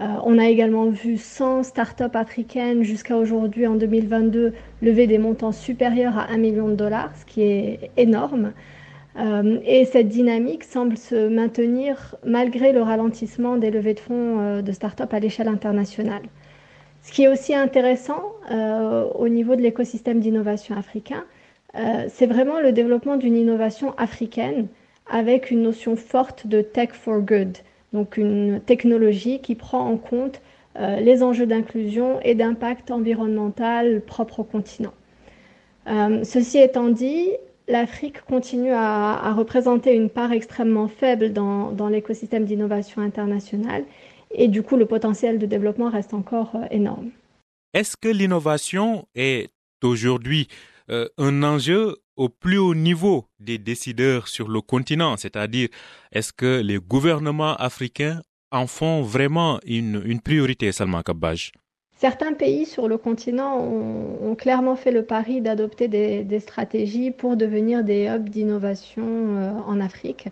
Euh, 0.01 0.03
on 0.25 0.39
a 0.39 0.47
également 0.47 0.87
vu 0.87 1.17
100 1.17 1.63
startups 1.63 2.15
africaines 2.15 2.83
jusqu'à 2.83 3.17
aujourd'hui 3.17 3.67
en 3.67 3.77
2022 3.77 4.53
lever 4.83 5.07
des 5.07 5.19
montants 5.19 5.53
supérieurs 5.53 6.19
à 6.19 6.31
1 6.33 6.37
million 6.39 6.69
de 6.69 6.75
dollars, 6.75 7.13
ce 7.17 7.25
qui 7.25 7.43
est 7.43 7.91
énorme. 7.97 8.53
Euh, 9.17 9.61
et 9.65 9.85
cette 9.85 10.09
dynamique 10.09 10.65
semble 10.65 10.97
se 10.97 11.29
maintenir 11.29 12.17
malgré 12.25 12.73
le 12.73 12.83
ralentissement 12.83 13.57
des 13.57 13.71
levées 13.71 13.95
de 13.95 14.01
fonds 14.01 14.61
de 14.61 14.73
startups 14.73 15.05
à 15.13 15.21
l'échelle 15.21 15.47
internationale. 15.47 16.23
Ce 17.03 17.13
qui 17.13 17.23
est 17.23 17.29
aussi 17.29 17.55
intéressant 17.55 18.33
au 19.15 19.29
niveau 19.29 19.55
de 19.57 19.61
l'écosystème 19.61 20.21
d'innovation 20.21 20.75
africain, 20.75 21.23
c'est 22.09 22.27
vraiment 22.27 22.61
le 22.61 22.73
développement 22.73 23.17
d'une 23.17 23.37
innovation 23.37 23.95
africaine 23.99 24.69
avec 25.07 25.51
une 25.51 25.63
notion 25.63 25.97
forte 25.97 26.47
de 26.47 26.63
tech 26.63 26.91
for 26.93 27.21
good, 27.21 27.59
donc 27.93 28.17
une 28.17 28.61
technologie 28.61 29.41
qui 29.41 29.55
prend 29.55 29.87
en 29.89 29.97
compte 29.97 30.41
euh, 30.77 30.99
les 31.01 31.23
enjeux 31.23 31.47
d'inclusion 31.47 32.21
et 32.23 32.35
d'impact 32.35 32.91
environnemental 32.91 34.01
propre 34.01 34.41
au 34.41 34.45
continent. 34.45 34.95
Euh, 35.87 36.25
ceci 36.25 36.59
étant 36.59 36.89
dit, 36.89 37.29
l'Afrique 37.69 38.23
continue 38.23 38.73
à, 38.73 39.33
représenter 39.35 39.95
une 39.95 40.11
part 40.11 40.33
extrêmement 40.33 40.89
faible 40.89 41.33
dans, 41.33 41.89
l'écosystème 41.89 42.45
d'innovation 42.45 43.03
internationale 43.03 43.85
et 44.33 44.49
du 44.49 44.63
coup 44.63 44.77
le 44.77 44.87
potentiel 44.87 45.39
de 45.39 45.47
développement 45.47 45.91
reste 45.91 46.15
encore 46.15 46.57
euh, 46.57 46.67
énorme. 46.71 47.11
Est-ce 47.73 47.97
que 47.97 48.09
l'innovation 48.09 49.07
est 49.15 49.51
aujourd'hui 49.83 50.49
un 50.89 51.43
enjeu 51.43 51.97
au 52.17 52.29
plus 52.29 52.59
haut 52.59 52.75
niveau 52.75 53.27
des 53.41 53.59
décideurs 53.59 54.29
sur 54.29 54.49
le 54.49 54.61
continent, 54.61 55.17
c'est-à-dire 55.17 55.69
est-ce 56.13 56.33
que 56.33 56.61
les 56.61 56.79
gouvernements 56.79 57.57
africains 57.57 58.21
en 58.51 58.67
font 58.67 59.03
vraiment 59.03 59.59
une, 59.67 60.21
priorité, 60.21 60.71
Salman 60.73 61.03
Kabbaj? 61.03 61.53
Certains 61.97 62.35
pays 62.35 62.67
sur 62.67 62.89
le 62.89 62.99
continent 62.99 63.59
ont, 63.59 64.35
clairement 64.35 64.77
fait 64.77 64.91
le 64.91 65.05
pari 65.05 65.41
d'adopter 65.41 65.89
des, 65.89 66.41
stratégies 66.41 67.11
pour 67.11 67.37
devenir 67.37 67.85
des 67.85 68.07
hubs 68.09 68.29
d'innovation 68.29 69.05
euh, 69.05 69.53
en 69.67 69.81
Afrique. 69.81 70.29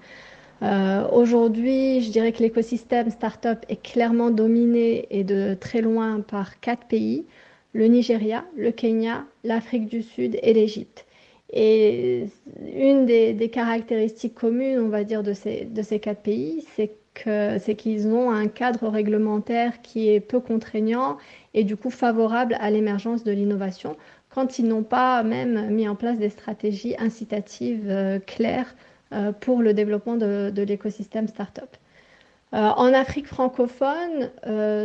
Euh, 0.62 1.08
aujourd'hui, 1.10 2.02
je 2.02 2.10
dirais 2.10 2.32
que 2.32 2.42
l'écosystème 2.42 3.10
startup 3.10 3.58
est 3.68 3.82
clairement 3.82 4.30
dominé 4.30 5.06
et 5.10 5.24
de 5.24 5.54
très 5.54 5.80
loin 5.80 6.20
par 6.20 6.60
quatre 6.60 6.86
pays 6.86 7.24
le 7.72 7.86
Nigeria, 7.86 8.44
le 8.56 8.70
Kenya, 8.70 9.24
l'Afrique 9.44 9.86
du 9.86 10.02
Sud 10.02 10.38
et 10.42 10.52
l'Égypte. 10.52 11.06
Et 11.52 12.26
une 12.74 13.04
des, 13.04 13.50
caractéristiques 13.52 14.34
communes, 14.34 14.78
on 14.78 14.88
va 14.88 15.04
dire, 15.04 15.22
de 15.22 15.34
ces, 15.34 16.00
quatre 16.00 16.22
pays, 16.22 16.64
c'est 16.74 17.74
qu'ils 17.76 18.08
ont 18.08 18.30
un 18.30 18.48
cadre 18.48 18.88
réglementaire 18.88 19.82
qui 19.82 20.08
est 20.08 20.20
peu 20.20 20.40
contraignant 20.40 21.18
et 21.52 21.64
du 21.64 21.76
coup 21.76 21.90
favorable 21.90 22.56
à 22.60 22.70
l'émergence 22.70 23.22
de 23.22 23.32
l'innovation 23.32 23.96
quand 24.34 24.58
ils 24.58 24.66
n'ont 24.66 24.82
pas 24.82 25.22
même 25.22 25.68
mis 25.68 25.86
en 25.88 25.94
place 25.94 26.18
des 26.18 26.30
stratégies 26.30 26.94
incitatives 26.98 27.88
euh, 27.88 28.18
claires 28.18 28.74
euh, 29.12 29.32
pour 29.32 29.60
le 29.62 29.74
développement 29.74 30.16
de, 30.16 30.62
l'écosystème 30.62 31.28
startup. 31.28 31.76
Euh, 32.54 32.56
en 32.56 32.92
Afrique 32.94 33.26
francophone, 33.26 34.30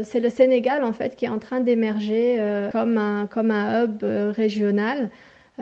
c'est 0.04 0.20
le 0.20 0.30
Sénégal 0.30 0.84
en 0.84 0.94
fait 0.94 1.16
qui 1.16 1.26
est 1.26 1.30
en 1.30 1.40
train 1.40 1.60
d'émerger 1.60 2.38
comme 2.72 2.98
un 2.98 3.84
hub 3.84 4.04
régional 4.36 5.10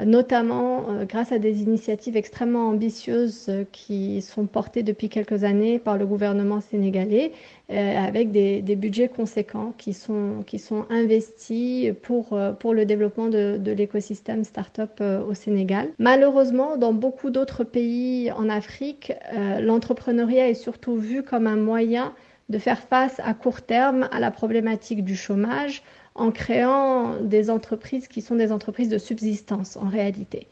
notamment 0.04 0.90
euh, 0.90 1.06
grâce 1.06 1.32
à 1.32 1.40
des 1.40 1.62
initiatives 1.62 2.18
extrêmement 2.18 2.68
ambitieuses 2.70 3.46
euh, 3.48 3.64
qui 3.72 4.22
sont 4.22 4.46
portées 4.46 4.84
depuis 4.84 5.08
quelques 5.08 5.44
années 5.44 5.80
par 5.80 5.98
le 5.98 6.06
gouvernement 6.06 6.60
sénégalais, 6.60 7.32
euh, 7.72 7.98
avec 7.98 8.32
des, 8.32 8.62
budgets 8.76 9.08
conséquents 9.08 9.74
qui 9.78 9.94
sont, 9.94 10.44
qui 10.46 10.60
sont 10.60 10.86
investis 10.90 11.94
pour, 12.02 12.38
pour 12.60 12.74
le 12.74 12.86
développement 12.86 13.28
de, 13.28 13.58
de 13.58 13.72
l'écosystème 13.72 14.44
start-up 14.44 15.02
au 15.02 15.34
Sénégal. 15.34 15.90
Malheureusement, 15.98 16.76
dans 16.76 16.94
beaucoup 16.94 17.30
d'autres 17.30 17.64
pays 17.64 18.32
en 18.34 18.50
Afrique, 18.50 19.14
l'entrepreneuriat 19.62 20.50
est 20.50 20.56
surtout 20.56 20.98
vu 20.98 21.24
comme 21.24 21.48
un 21.48 21.56
moyen 21.56 22.14
de 22.50 22.58
faire 22.58 22.80
face 22.80 23.20
à 23.24 23.34
court 23.34 23.62
terme 23.62 24.10
à 24.12 24.20
la 24.20 24.30
problématique 24.30 25.04
du 25.04 25.16
chômage, 25.16 25.82
en 26.16 26.32
créant 26.32 27.22
des 27.22 27.50
entreprises 27.50 28.08
qui 28.08 28.22
sont 28.22 28.36
des 28.36 28.52
entreprises 28.52 28.90
de 28.90 28.98
subsistance 28.98 29.78
en 29.78 29.88
réalité. 29.88 30.48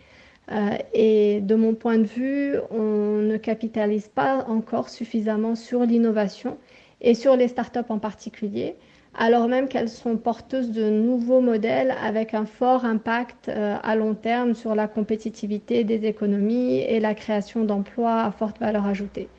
et 0.93 1.39
de 1.41 1.55
mon 1.55 1.74
point 1.74 1.98
de 1.98 2.03
vue, 2.03 2.55
on 2.70 3.22
ne 3.22 3.38
capitalise 3.38 4.10
pas 4.10 4.46
encore 4.50 4.89
suffisamment 4.89 5.55
sur 5.55 5.86
l'innovation 5.86 6.58
et 7.00 7.13
sur 7.15 7.38
les 7.38 7.48
startups 7.48 7.79
en 7.89 8.00
particulier 8.00 8.75
alors 9.15 9.48
même 9.48 9.67
qu'elles 9.67 9.89
sont 9.89 10.17
porteuses 10.17 10.72
de 10.72 10.89
nouveaux 10.89 11.41
modèles 11.41 11.96
avec 12.01 12.34
un 12.34 12.46
fort 12.46 12.84
impact 12.86 13.50
euh, 13.50 13.77
à 13.82 13.96
long 13.96 14.15
terme 14.15 14.55
sur 14.55 14.75
la 14.75 14.88
compétitivité 14.88 15.84
des 15.84 16.05
économies 16.05 16.79
et 16.79 17.00
la 17.00 17.13
création 17.13 17.63
d'emplois 17.63 18.22
à 18.24 18.32
forte 18.32 18.60
valeur 18.60 18.86
ajoutée. 18.88 19.29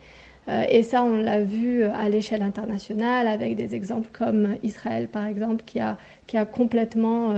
Euh, 0.48 0.64
et 0.68 0.82
ça, 0.82 1.02
on 1.02 1.16
l'a 1.16 1.42
vu 1.42 1.84
à 1.84 2.08
l'échelle 2.08 2.42
internationale 2.42 3.26
avec 3.26 3.56
des 3.56 3.74
exemples 3.74 4.08
comme 4.12 4.56
Israël, 4.62 5.08
par 5.08 5.26
exemple, 5.26 5.64
qui 5.64 5.80
a, 5.80 5.96
qui 6.26 6.36
a 6.36 6.44
complètement 6.44 7.32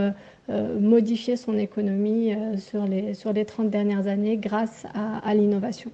euh, 0.49 0.81
modifié 0.81 1.37
son 1.37 1.57
économie 1.57 2.35
sur, 2.59 2.85
les, 2.85 3.15
sur 3.15 3.33
les 3.33 3.45
30 3.45 3.71
dernières 3.71 4.07
années 4.07 4.37
grâce 4.37 4.87
à, 4.95 5.19
à 5.19 5.35
l'innovation. 5.35 5.91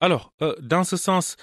Alors, 0.00 0.32
dans 0.60 0.84
ce 0.84 0.96
sens, 0.96 1.36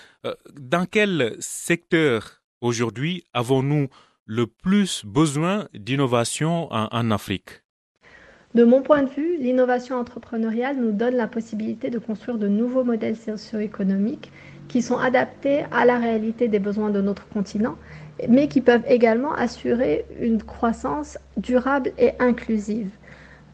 dans 0.54 0.86
quel 0.86 1.36
secteur 1.40 2.44
aujourd'hui 2.62 3.24
avons-nous 3.34 3.88
le 4.26 4.48
plus 4.48 5.06
besoin 5.06 5.68
d'innovation 5.74 6.72
en, 6.72 7.12
Afrique? 7.12 7.64
De 8.56 8.64
mon 8.64 8.82
point 8.82 9.04
de 9.04 9.10
vue, 9.10 9.38
l'innovation 9.38 9.98
entrepreneuriale 9.98 10.78
nous 10.78 10.92
donne 10.92 11.16
la 11.16 11.28
possibilité 11.28 11.90
de 11.90 11.98
construire 12.00 12.38
de 12.38 12.48
nouveaux 12.48 12.84
modèles 12.84 13.18
socio-économiques 13.18 14.32
qui 14.68 14.82
sont 14.82 14.98
adaptés 14.98 15.66
à 15.72 15.86
la 15.86 15.98
réalité 15.98 16.48
des 16.48 16.60
besoins 16.60 16.90
de 16.90 17.02
notre 17.02 17.28
continent, 17.30 17.76
mais 18.28 18.48
qui 18.48 18.62
peuvent 18.62 18.84
également 18.88 19.34
assurer 19.34 20.06
une 20.20 20.42
croissance 20.42 21.18
durable 21.38 21.92
et 21.98 22.12
inclusive. 22.20 22.90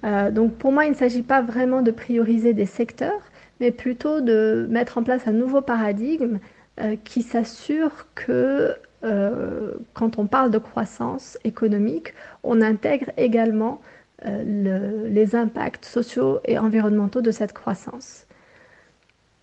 Euh, 0.03 0.31
donc 0.31 0.53
pour 0.55 0.71
moi, 0.71 0.85
il 0.85 0.91
ne 0.91 0.95
s'agit 0.95 1.23
pas 1.23 1.41
vraiment 1.41 1.81
de 1.81 1.91
prioriser 1.91 2.53
des 2.53 2.65
secteurs, 2.65 3.21
mais 3.59 3.71
plutôt 3.71 4.21
de 4.21 4.67
mettre 4.69 4.97
en 4.97 5.03
place 5.03 5.27
un 5.27 5.33
nouveau 5.33 5.61
paradigme 5.61 6.39
euh, 6.79 6.95
qui 7.03 7.23
s'assure 7.23 8.07
que 8.15 8.75
euh, 9.03 9.73
quand 9.93 10.17
on 10.17 10.27
parle 10.27 10.51
de 10.51 10.57
croissance 10.57 11.37
économique, 11.43 12.13
on 12.43 12.61
intègre 12.61 13.11
également 13.17 13.81
euh, 14.25 15.07
les 15.09 15.35
impacts 15.35 15.85
sociaux 15.85 16.39
et 16.45 16.57
environnementaux 16.57 17.21
de 17.21 17.31
cette 17.31 17.53
croissance. 17.53 18.25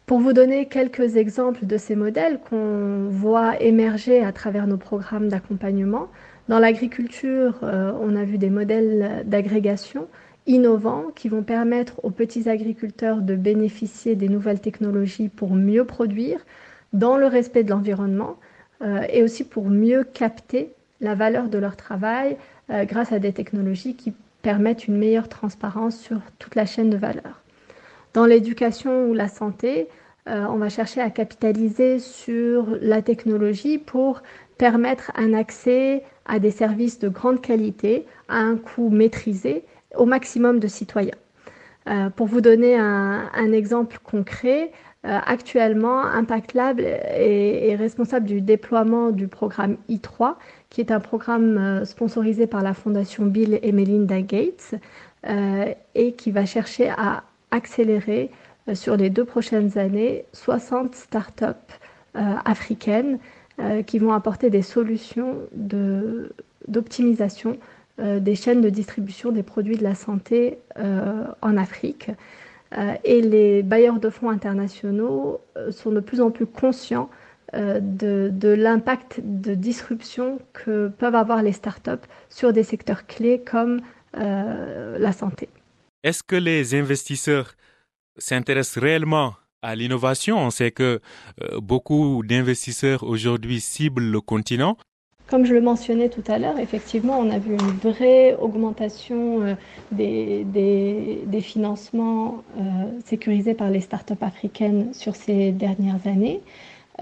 Pour 0.07 0.21
vous 0.21 0.33
donner 0.33 0.67
quelques 0.67 1.17
exemples 1.17 1.67
de 1.67 1.77
ces 1.77 1.97
modèles 1.97 2.39
qu'on 2.39 3.09
voit 3.11 3.61
émerger 3.61 4.23
à 4.23 4.31
travers 4.31 4.69
nos 4.69 4.77
programmes 4.77 5.29
d'accompagnement, 5.29 6.07
dans 6.49 6.61
l'agriculture, 6.61 7.59
euh, 7.65 7.91
on 8.01 8.15
a 8.15 8.23
vu 8.23 8.39
des 8.39 8.51
modèles 8.51 9.25
d'agrégation 9.27 10.07
innovants 10.47 11.07
qui 11.17 11.29
vont 11.29 11.43
permettre 11.43 12.05
aux 12.05 12.11
petits 12.11 12.49
agriculteurs 12.49 13.21
de 13.21 13.35
bénéficier 13.35 14.15
des 14.15 14.29
nouvelles 14.29 14.61
technologies 14.61 15.29
pour 15.29 15.57
mieux 15.57 15.85
produire 15.85 16.39
dans 16.93 17.17
le 17.17 17.27
respect 17.27 17.65
de 17.65 17.71
l'environnement, 17.71 18.37
euh, 18.83 19.03
et 19.11 19.25
aussi 19.25 19.43
pour 19.43 19.69
mieux 19.69 20.05
capter 20.05 20.73
la 21.01 21.17
valeur 21.17 21.49
de 21.49 21.59
leur 21.59 21.75
travail 21.75 22.37
euh, 22.71 22.85
grâce 22.85 23.11
à 23.11 23.19
des 23.19 23.33
technologies 23.33 23.97
qui 23.97 24.13
permettent 24.43 24.87
une 24.87 24.99
meilleure 24.99 25.29
transparence 25.29 25.99
sur 25.99 26.21
toute 26.39 26.55
la 26.55 26.65
chaîne 26.65 26.91
de 26.91 26.97
valeur. 26.97 27.43
Dans 28.17 28.25
l'éducation 28.25 29.11
ou 29.11 29.13
la 29.13 29.29
santé, 29.29 29.89
euh, 30.27 30.47
on 30.49 30.57
va 30.57 30.71
chercher 30.71 31.03
à 31.03 31.11
capitaliser 31.11 31.99
sur 31.99 32.67
la 32.81 33.03
technologie 33.03 33.77
pour 33.77 34.23
permettre 34.57 35.13
un 35.17 35.35
accès 35.35 36.03
à 36.25 36.39
des 36.39 36.51
services 36.51 36.99
de 36.99 37.11
grande 37.11 37.43
qualité 37.43 38.07
à 38.29 38.39
un 38.39 38.57
coût 38.57 38.89
maîtrisé 38.89 39.65
au 39.95 40.07
maximum 40.07 40.61
de 40.61 40.67
citoyens. 40.67 41.21
pour 42.17 42.27
vous 42.27 42.41
donner 42.41 42.77
un 42.77 43.53
exemple 43.53 43.99
concret, 44.03 44.73
euh, 45.07 45.21
actuellement, 45.25 46.03
Impact 46.03 46.55
Lab 46.55 46.81
est, 46.81 47.77
responsable 47.77 48.27
du 48.27 48.41
déploiement 48.41 49.11
du 49.11 49.29
programme 49.29 49.77
I3, 49.89 50.35
qui 50.69 50.81
est 50.81 50.91
un 50.91 50.99
programme 50.99 51.59
euh, 51.59 51.85
sponsorisé 51.85 52.49
par 52.49 52.63
la 52.63 52.75
Fondation 52.75 53.27
Bill 53.27 53.61
et 53.63 53.71
Melinda 53.71 54.21
Gates 54.21 54.75
euh, 55.29 55.67
et 55.95 56.13
qui 56.15 56.33
va 56.33 56.45
chercher 56.45 56.89
à 56.89 57.23
accélérer 57.51 58.31
sur 58.75 58.97
les 58.97 59.11
deux 59.11 59.25
prochaines 59.25 59.79
années 59.79 60.25
60 60.33 60.95
startups 60.95 61.73
africaines 62.15 63.19
qui 63.87 63.99
vont 63.99 64.13
apporter 64.13 64.51
des 64.51 64.63
solutions 64.63 65.37
d'optimisation 66.67 67.59
des 67.99 68.35
chaînes 68.35 68.61
de 68.61 68.69
distribution 68.71 69.31
des 69.31 69.45
produits 69.45 69.77
de 69.77 69.85
la 69.85 69.95
santé 69.95 70.59
en 70.77 71.57
Afrique. 71.57 72.11
Euh, 72.77 72.95
et 73.05 73.21
les 73.21 73.63
bailleurs 73.63 74.01
de 74.01 74.11
fonds 74.11 74.31
internationaux 74.31 75.41
euh, 75.57 75.71
sont 75.71 75.93
de 75.93 76.01
plus 76.01 76.21
en 76.21 76.31
plus 76.31 76.47
conscients 76.47 77.09
euh, 77.55 77.79
de, 77.81 78.49
l'impact 78.49 79.21
de 79.23 79.55
disruption 79.55 80.41
que 80.53 80.89
peuvent 80.89 81.15
avoir 81.15 81.43
les 81.43 81.53
startups 81.53 82.07
sur 82.29 82.53
des 82.53 82.65
secteurs 82.65 83.07
clés 83.07 83.41
comme 83.41 83.81
la 84.19 85.13
santé. 85.13 85.51
Est-ce 86.07 86.23
que 86.23 86.37
les 86.37 86.77
investisseurs 86.77 87.57
s'intéressent 88.17 88.81
réellement 88.81 89.33
à 89.61 89.75
l'innovation? 89.75 90.39
On 90.39 90.51
sait 90.51 90.71
que 90.71 91.01
beaucoup 91.57 92.23
d'investisseurs 92.25 93.03
aujourd'hui 93.03 93.61
ciblent 93.61 94.13
le 94.13 94.21
continent. 94.21 94.77
Comme 95.29 95.45
je 95.45 95.53
le 95.53 95.61
mentionnais 95.61 96.09
tout 96.09 96.23
à 96.29 96.39
l'heure, 96.39 96.61
effectivement, 96.61 97.19
on 97.19 97.29
a 97.31 97.41
vu 97.41 97.55
une 97.55 97.91
vraie 97.91 98.37
augmentation 98.37 99.43
euh, 99.43 99.55
des, 99.91 100.45
des, 100.45 101.41
financements 101.41 102.45
euh, 102.57 102.63
sécurisés 103.05 103.55
par 103.55 103.71
les 103.71 103.81
startups 103.81 104.15
africaines 104.21 104.95
sur 104.95 105.17
ces 105.17 105.51
dernières 105.51 106.07
années, 106.07 106.41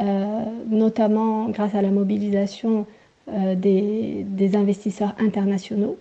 euh, 0.00 0.42
notamment 0.70 1.50
grâce 1.50 1.74
à 1.74 1.82
la 1.82 1.90
mobilisation 1.90 2.86
des, 3.26 4.24
des, 4.26 4.54
investisseurs 4.56 5.14
internationaux. 5.18 5.98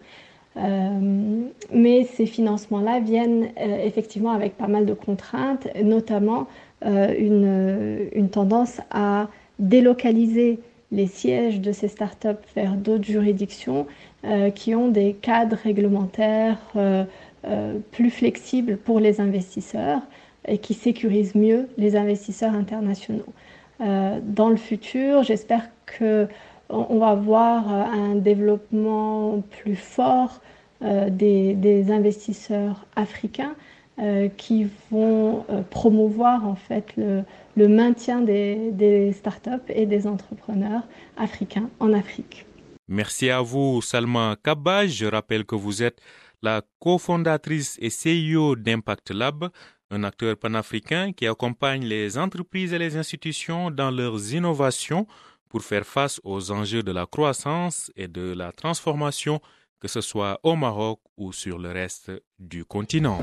Mais 0.55 2.03
ces 2.03 2.25
financements-là 2.27 2.99
viennent 2.99 3.49
effectivement 3.57 4.31
avec 4.31 4.55
pas 4.55 4.67
mal 4.67 4.85
de 4.85 4.93
contraintes, 4.93 5.67
notamment 5.83 6.47
une, 6.85 8.07
une 8.13 8.29
tendance 8.29 8.79
à 8.91 9.29
délocaliser 9.59 10.59
les 10.93 11.07
sièges 11.07 11.59
de 11.59 11.71
ces 11.71 11.87
startups 11.87 12.45
vers 12.55 12.75
d'autres 12.75 13.03
juridictions 13.03 13.87
euh, 14.25 14.51
qui 14.51 14.75
ont 14.75 14.89
des 14.89 15.13
cadres 15.13 15.57
réglementaires 15.61 16.59
euh, 16.75 17.03
euh, 17.45 17.79
plus 17.91 18.11
flexibles 18.11 18.77
pour 18.77 18.99
les 18.99 19.19
investisseurs 19.19 20.01
et 20.47 20.59
qui 20.59 20.73
sécurisent 20.73 21.35
mieux 21.35 21.67
les 21.77 21.95
investisseurs 21.95 22.53
internationaux. 22.53 23.33
dans 23.79 24.49
le 24.49 24.57
futur, 24.57 25.23
j'espère 25.23 25.69
que 25.85 26.27
on 26.69 26.99
va 26.99 27.15
voir 27.15 27.67
un 27.69 28.15
développement 28.15 29.41
plus 29.61 29.75
fort 29.75 30.41
des, 30.81 31.53
des, 31.53 31.91
investisseurs 31.91 32.85
africains 32.95 33.55
euh, 33.99 34.27
qui 34.27 34.67
vont 34.89 35.45
euh, 35.51 35.61
promouvoir 35.61 36.47
en 36.47 36.55
fait 36.55 36.95
le, 36.97 37.67
maintien 37.67 38.21
des, 38.21 38.71
des 38.71 39.13
startups 39.13 39.69
et 39.69 39.85
des 39.85 40.07
entrepreneurs 40.07 40.81
africains 41.15 41.69
en 41.79 41.93
Afrique. 41.93 42.47
Merci 42.87 43.29
à 43.29 43.41
vous, 43.41 43.83
Salma 43.83 44.35
Kabba. 44.43 44.87
Je 44.87 45.05
rappelle 45.05 45.45
que 45.45 45.53
vous 45.53 45.83
êtes 45.83 46.01
la 46.41 46.63
cofondatrice 46.79 47.77
et 47.79 47.89
CEO 47.89 48.55
d'Impact 48.55 49.11
Lab, 49.11 49.49
un 49.91 50.03
acteur 50.03 50.37
panafricain 50.37 51.11
qui 51.11 51.27
accompagne 51.27 51.85
les 51.85 52.17
entreprises 52.17 52.73
et 52.73 52.79
les 52.79 52.97
institutions 52.97 53.69
dans 53.69 53.91
leurs 53.91 54.33
innovations 54.33 55.05
pour 55.53 55.61
faire 55.61 55.85
face 55.85 56.19
aux 56.23 56.49
enjeux 56.49 56.81
de 56.81 56.91
la 56.91 57.05
croissance 57.05 57.91
et 57.95 58.07
de 58.07 58.33
la 58.33 58.51
transformation, 58.51 59.39
que 59.79 59.87
ce 59.87 60.01
soit 60.01 60.39
au 60.41 60.55
Maroc 60.55 60.99
ou 61.15 61.31
sur 61.31 61.59
le 61.59 61.71
reste 61.71 62.11
du 62.39 62.65
continent. 62.65 63.21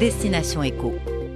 Destination 0.00 0.62
Éco. 0.62 0.94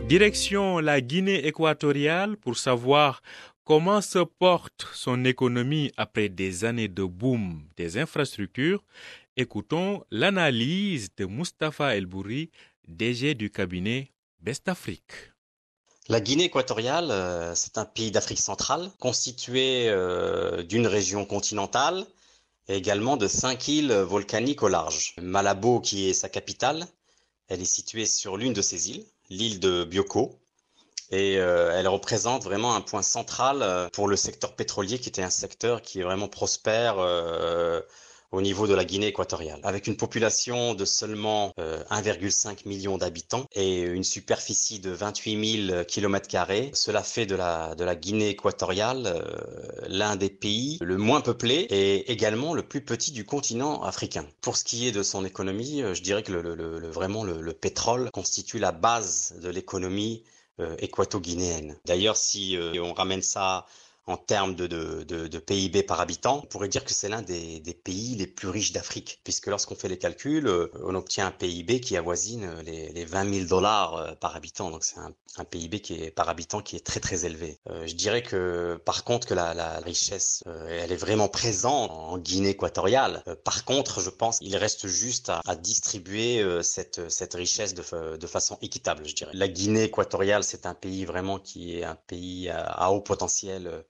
Direction 0.09 0.79
la 0.79 1.03
Guinée 1.03 1.47
équatoriale 1.47 2.38
pour 2.38 2.57
savoir 2.57 3.21
comment 3.64 4.01
se 4.01 4.21
porte 4.21 4.88
son 4.95 5.27
économie 5.27 5.93
après 5.99 6.31
des 6.31 6.64
années 6.64 6.88
de 6.88 7.05
boom 7.05 7.64
des 7.77 7.99
infrastructures. 7.99 8.83
Écoutons 9.37 10.03
l'analyse 10.11 11.11
de 11.19 11.27
Mustapha 11.27 11.95
El 11.97 12.07
Bouri, 12.07 12.51
DG 12.87 13.35
du 13.35 13.51
cabinet 13.51 14.11
Best 14.40 14.68
Afrique. 14.68 15.33
La 16.09 16.20
Guinée 16.20 16.44
équatoriale, 16.44 17.11
euh, 17.11 17.55
c'est 17.55 17.77
un 17.77 17.85
pays 17.85 18.11
d'Afrique 18.11 18.38
centrale 18.38 18.90
constitué 18.98 19.88
euh, 19.88 20.62
d'une 20.62 20.87
région 20.87 21.27
continentale 21.27 22.07
et 22.68 22.77
également 22.77 23.16
de 23.16 23.29
cinq 23.29 23.68
îles 23.68 23.92
volcaniques 23.92 24.62
au 24.62 24.68
large. 24.68 25.14
Malabo, 25.20 25.81
qui 25.81 26.09
est 26.09 26.14
sa 26.14 26.29
capitale, 26.29 26.87
elle 27.48 27.61
est 27.61 27.66
située 27.66 28.07
sur 28.07 28.37
l'une 28.37 28.53
de 28.53 28.62
ces 28.62 28.90
îles, 28.90 29.05
l'île 29.29 29.61
de 29.61 29.85
Bioko, 29.85 30.38
et 31.11 31.38
euh, 31.38 31.72
elle 31.74 31.88
représente 31.88 32.44
vraiment 32.44 32.74
un 32.74 32.81
point 32.81 33.03
central 33.03 33.90
pour 33.92 34.09
le 34.09 34.16
secteur 34.16 34.55
pétrolier, 34.55 34.98
qui 34.98 35.09
était 35.09 35.22
un 35.22 35.31
secteur 35.31 35.83
qui 35.83 36.01
est 36.01 36.05
vraiment 36.05 36.29
prospère 36.29 36.96
au 38.31 38.43
niveau 38.43 38.67
de 38.67 38.75
la 38.75 38.85
Guinée 38.85 39.09
équatoriale, 39.09 39.61
avec 39.62 39.87
une 39.87 39.97
population 39.97 40.75
de 40.75 40.85
seulement 40.85 41.53
1,5 41.57 42.49
euh, 42.49 42.55
million 42.67 42.99
d'habitants 42.99 43.47
et 43.53 43.81
une 43.81 44.05
superficie 44.05 44.81
de 44.81 44.91
28 44.91 45.67
000 45.69 45.85
km. 45.85 46.29
Cela 46.75 47.03
fait 47.03 47.27
de 47.27 47.35
la, 47.35 47.75
de 47.75 47.85
la 47.85 47.95
Guinée 47.95 48.31
équatoriale 48.31 49.05
euh, 49.07 49.87
l'un 49.88 50.17
des 50.17 50.29
pays 50.29 50.79
le 50.83 50.99
moins 50.99 51.21
peuplé 51.21 51.67
et 51.71 52.11
également 52.12 52.53
le 52.53 52.62
plus 52.62 52.83
petit 52.83 53.12
du 53.12 53.25
continent 53.25 53.83
africain. 53.83 54.27
Pour 54.43 54.57
ce 54.57 54.64
qui 54.64 54.87
est 54.87 54.93
de 54.93 55.03
son 55.03 55.25
économie, 55.25 55.83
euh, 55.83 55.95
je 55.95 56.03
dirais 56.03 56.23
que 56.23 56.33
vraiment 56.88 57.25
le, 57.25 57.53
pétrole 57.53 58.11
constitue 58.12 58.59
la 58.59 58.73
base 58.73 59.35
de 59.43 59.49
l'économie 59.49 60.23
équato-guinéenne. 60.79 61.77
D'ailleurs, 61.87 62.17
si 62.17 62.57
on 62.81 62.93
ramène 62.93 63.23
ça 63.23 63.67
en 64.09 64.16
termes 64.16 64.55
de, 64.55 64.66
de, 64.66 65.05
de, 65.05 65.38
PIB 65.38 65.83
par 65.83 66.01
habitant, 66.01 66.40
on 66.42 66.47
pourrait 66.47 66.68
dire 66.68 66.83
que 66.85 66.92
c'est 66.94 67.11
l'un 67.11 67.21
des, 67.21 67.61
des, 67.61 67.75
pays 67.75 68.16
les 68.16 68.27
plus 68.27 68.49
riches 68.49 68.73
d'Afrique, 68.73 69.21
puisque 69.23 69.49
lorsqu'on 69.49 69.75
fait 69.75 69.88
les 69.88 69.99
calculs, 69.99 70.47
euh, 70.47 70.73
on 70.83 70.94
obtient 70.94 71.27
un 71.27 71.31
PIB 71.31 71.81
qui 71.81 71.94
avoisine 71.94 72.51
les, 72.64 72.88
les 72.88 73.05
20 73.05 73.35
000 73.35 73.47
dollars 73.47 73.97
euh, 73.97 74.12
par 74.14 74.35
habitant. 74.35 74.71
Donc 74.71 74.85
c'est 74.85 74.99
un, 74.99 75.12
un, 75.37 75.44
PIB 75.44 75.81
qui 75.81 76.03
est 76.03 76.11
par 76.11 76.31
habitant 76.31 76.62
qui 76.62 76.77
est 76.77 76.85
très 76.85 77.01
très 77.01 77.27
élevé. 77.27 77.59
Euh, 77.68 77.87
je 77.87 77.94
dirais 77.94 78.23
que 78.23 78.81
par 78.87 79.05
contre 79.05 79.27
que 79.27 79.35
la, 79.35 79.53
la 79.53 79.79
richesse, 79.81 80.42
euh, 80.47 80.81
elle 80.83 80.90
est 80.90 80.97
vraiment 80.97 81.29
présente 81.29 81.90
en 81.90 82.16
Guinée 82.16 82.51
équatoriale. 82.51 83.23
par 83.44 83.66
contre, 83.66 84.01
je 84.01 84.11
pense 84.11 84.38
qu'il 84.38 84.57
reste 84.57 84.87
juste 84.87 85.29
à, 85.29 85.42
à 85.47 85.55
distribuer 85.55 86.42
cette, 86.62 87.11
cette 87.11 87.35
richesse 87.35 87.75
de, 87.75 88.16
de 88.16 88.27
façon 88.27 88.57
équitable, 88.62 89.07
je 89.07 89.14
dirais. 89.14 89.33
La 89.35 89.49
Guinée 89.49 89.85
équatoriale, 89.85 90.44
c'est 90.44 90.64
un 90.64 90.75
pays 90.75 91.05
vraiment 91.05 91.38
qui 91.38 91.79
est 91.79 91.85
un 91.85 91.97
pays 92.07 92.49
à 92.49 92.90
haut 92.90 93.01
potentiel 93.03 93.85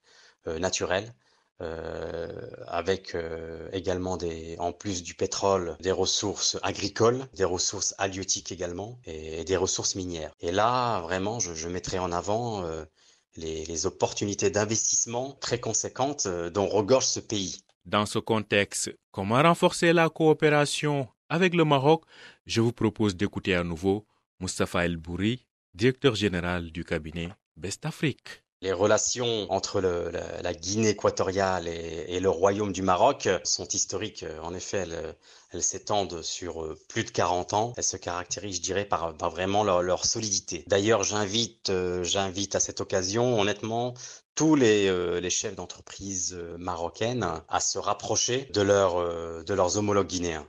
euh, 0.46 0.58
naturel, 0.58 1.12
euh, 1.60 2.50
avec 2.68 3.14
euh, 3.14 3.68
également 3.72 4.16
en 4.58 4.72
plus 4.72 5.02
du 5.02 5.14
pétrole, 5.14 5.76
des 5.80 5.90
ressources 5.90 6.56
agricoles, 6.62 7.26
des 7.34 7.44
ressources 7.44 7.94
halieutiques 7.98 8.52
également 8.52 9.00
et, 9.04 9.44
des 9.44 9.56
ressources 9.56 9.96
minières. 9.96 10.30
Et 10.40 10.52
là, 10.52 11.00
vraiment, 11.00 11.40
je, 11.40 11.68
mettrai 11.68 11.98
en 11.98 12.12
avant 12.12 12.62
les, 13.36 13.64
les, 13.64 13.86
opportunités 13.86 14.50
d'investissement 14.50 15.32
très 15.40 15.58
conséquentes 15.58 16.28
dont 16.28 16.68
regorge 16.68 17.06
ce 17.06 17.20
pays. 17.20 17.64
Dans 17.84 18.06
ce 18.06 18.20
contexte, 18.20 18.96
comment 19.10 19.42
renforcer 19.42 19.92
la 19.92 20.08
coopération 20.08 21.08
avec 21.28 21.54
le 21.54 21.64
Maroc? 21.64 22.04
Je 22.46 22.60
vous 22.60 22.72
propose 22.72 23.16
d'écouter 23.16 23.54
à 23.56 23.64
nouveau 23.64 24.06
Mustafa 24.40 24.84
El 24.84 24.96
Bouri, 24.96 25.46
directeur 25.74 26.14
général 26.14 26.70
du 26.70 26.84
cabinet 26.84 27.30
Best 27.56 27.84
Afrique. 27.84 28.44
Les 28.60 28.72
relations 28.72 29.46
entre 29.52 29.80
le, 29.80 30.10
la, 30.10 30.52
Guinée 30.52 30.88
équatoriale 30.88 31.68
et, 31.68 32.18
le 32.18 32.28
Royaume 32.28 32.72
du 32.72 32.82
Maroc 32.82 33.28
sont 33.44 33.68
historiques. 33.68 34.24
En 34.42 34.52
effet, 34.52 34.84
elles, 35.52 35.62
s'étendent 35.62 36.22
sur 36.22 36.64
euh, 36.64 36.76
plus 36.88 37.04
de 37.04 37.10
40 37.10 37.52
ans. 37.52 37.72
Elles 37.76 37.84
se 37.84 37.96
caractérisent, 37.96 38.56
je 38.56 38.62
dirais, 38.62 38.84
par, 38.84 39.14
vraiment 39.30 39.62
leur, 39.62 40.04
solidité. 40.04 40.64
D'ailleurs, 40.66 41.04
j'invite, 41.04 41.70
euh, 41.70 42.02
j'invite 42.02 42.56
à 42.56 42.60
cette 42.60 42.80
occasion, 42.80 43.40
honnêtement, 43.40 43.94
tous 44.34 44.56
les, 44.56 44.88
euh, 44.88 45.20
les 45.20 45.30
chefs 45.30 45.54
d'entreprise 45.54 46.36
marocaines 46.58 47.42
à 47.48 47.60
se 47.60 47.78
rapprocher 47.78 48.50
de, 48.54 48.62
leur, 48.62 49.44
de 49.44 49.54
leurs 49.54 49.76
homologues 49.76 50.08
guinéens. 50.08 50.48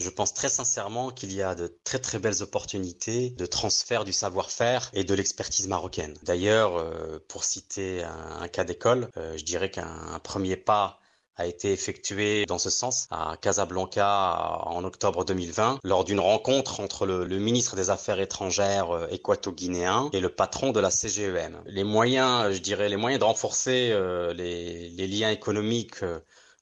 Je 0.00 0.08
pense 0.08 0.32
très 0.32 0.48
sincèrement 0.48 1.10
qu'il 1.10 1.30
y 1.30 1.42
a 1.42 1.54
de 1.54 1.78
très 1.84 1.98
très 1.98 2.18
belles 2.18 2.42
opportunités 2.42 3.30
de 3.30 3.44
transfert 3.44 4.04
du 4.04 4.14
savoir-faire 4.14 4.90
et 4.94 5.04
de 5.04 5.12
l'expertise 5.12 5.68
marocaine. 5.68 6.16
D'ailleurs, 6.22 6.78
euh, 6.78 7.18
pour 7.28 7.44
citer 7.44 8.02
un, 8.02 8.48
cas 8.48 8.64
d'école, 8.64 9.08
euh, 9.18 9.36
je 9.36 9.44
dirais 9.44 9.70
qu'un 9.70 10.18
premier 10.24 10.56
pas 10.56 11.00
a 11.36 11.46
été 11.46 11.72
effectué 11.72 12.46
dans 12.46 12.58
ce 12.58 12.70
sens 12.70 13.08
à 13.10 13.36
Casablanca 13.40 14.62
en 14.64 14.84
octobre 14.84 15.24
2020 15.26 15.80
lors 15.84 16.04
d'une 16.04 16.20
rencontre 16.20 16.80
entre 16.80 17.04
le, 17.04 17.26
ministre 17.38 17.76
des 17.76 17.90
Affaires 17.90 18.20
étrangères 18.20 18.90
euh, 18.90 19.06
équato-guinéen 19.10 20.08
et 20.14 20.20
le 20.20 20.30
patron 20.30 20.72
de 20.72 20.80
la 20.80 20.90
CGEM. 20.90 21.60
Les 21.66 21.84
moyens, 21.84 22.52
je 22.52 22.58
dirais, 22.58 22.88
les 22.88 22.96
moyens 22.96 23.20
de 23.20 23.24
renforcer 23.24 23.94
les, 24.34 24.88
les, 24.88 25.06
liens 25.06 25.30
économiques 25.30 26.02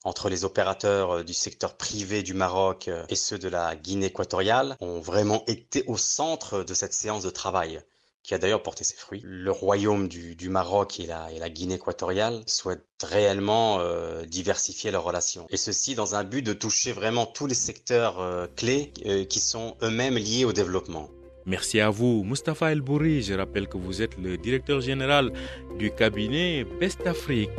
entre 0.09 0.27
les 0.27 0.43
opérateurs 0.43 1.11
euh, 1.11 1.23
du 1.23 1.35
secteur 1.35 1.75
privé 1.75 2.23
du 2.23 2.33
Maroc 2.33 2.87
euh, 2.87 3.05
et 3.09 3.15
ceux 3.15 3.37
de 3.37 3.47
la 3.47 3.75
Guinée 3.75 4.07
équatoriale 4.07 4.75
ont 4.81 4.99
vraiment 4.99 5.43
été 5.45 5.83
au 5.85 5.97
centre 5.97 6.63
de 6.63 6.73
cette 6.73 6.93
séance 6.93 7.21
de 7.23 7.29
travail 7.29 7.79
qui 8.23 8.33
a 8.33 8.39
d'ailleurs 8.39 8.63
porté 8.63 8.83
ses 8.83 8.95
fruits. 8.95 9.21
Le 9.23 9.51
royaume 9.51 10.07
du, 10.07 10.49
Maroc 10.49 10.99
et 10.99 11.05
la, 11.07 11.49
Guinée 11.49 11.75
équatoriale 11.75 12.41
souhaitent 12.47 12.83
réellement 13.03 13.79
euh, 13.79 14.25
diversifier 14.25 14.91
leurs 14.91 15.03
relations. 15.03 15.47
Et 15.49 15.57
ceci 15.57 15.95
dans 15.95 16.15
un 16.15 16.23
but 16.23 16.41
de 16.41 16.53
toucher 16.53 16.91
vraiment 16.91 17.25
tous 17.25 17.47
les 17.47 17.55
secteurs 17.55 18.47
clés 18.55 18.91
qui 19.29 19.39
sont 19.39 19.77
eux-mêmes 19.81 20.17
liés 20.17 20.45
au 20.45 20.53
développement. 20.53 21.09
Merci 21.45 21.79
à 21.79 21.89
vous, 21.89 22.23
Mustapha 22.23 22.71
El 22.71 22.81
Bouri. 22.81 23.23
Je 23.23 23.33
rappelle 23.33 23.67
que 23.67 23.77
vous 23.77 24.01
êtes 24.01 24.17
le 24.17 24.37
directeur 24.37 24.81
général 24.81 25.31
du 25.79 25.89
cabinet 25.89 26.65
Best 26.79 27.07
Afrique. 27.07 27.49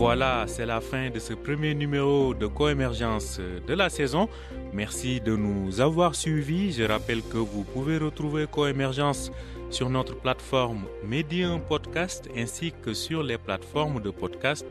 Voilà, 0.00 0.46
c'est 0.46 0.64
la 0.64 0.80
fin 0.80 1.10
de 1.10 1.18
ce 1.18 1.34
premier 1.34 1.74
numéro 1.74 2.32
de 2.32 2.46
Coémergence 2.46 3.38
de 3.38 3.74
la 3.74 3.90
saison. 3.90 4.30
Merci 4.72 5.20
de 5.20 5.36
nous 5.36 5.78
avoir 5.82 6.14
suivis. 6.14 6.72
Je 6.72 6.84
rappelle 6.84 7.20
que 7.22 7.36
vous 7.36 7.64
pouvez 7.64 7.98
retrouver 7.98 8.46
Coémergence 8.50 9.30
sur 9.68 9.90
notre 9.90 10.16
plateforme 10.16 10.86
Medium 11.04 11.60
Podcast 11.60 12.30
ainsi 12.34 12.72
que 12.82 12.94
sur 12.94 13.22
les 13.22 13.36
plateformes 13.36 14.00
de 14.00 14.08
podcast 14.08 14.64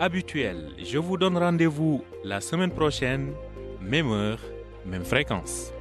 habituelles. 0.00 0.70
Je 0.82 0.98
vous 0.98 1.16
donne 1.16 1.38
rendez-vous 1.38 2.02
la 2.24 2.40
semaine 2.40 2.72
prochaine, 2.72 3.34
même 3.80 4.10
heure, 4.10 4.40
même 4.84 5.04
fréquence. 5.04 5.72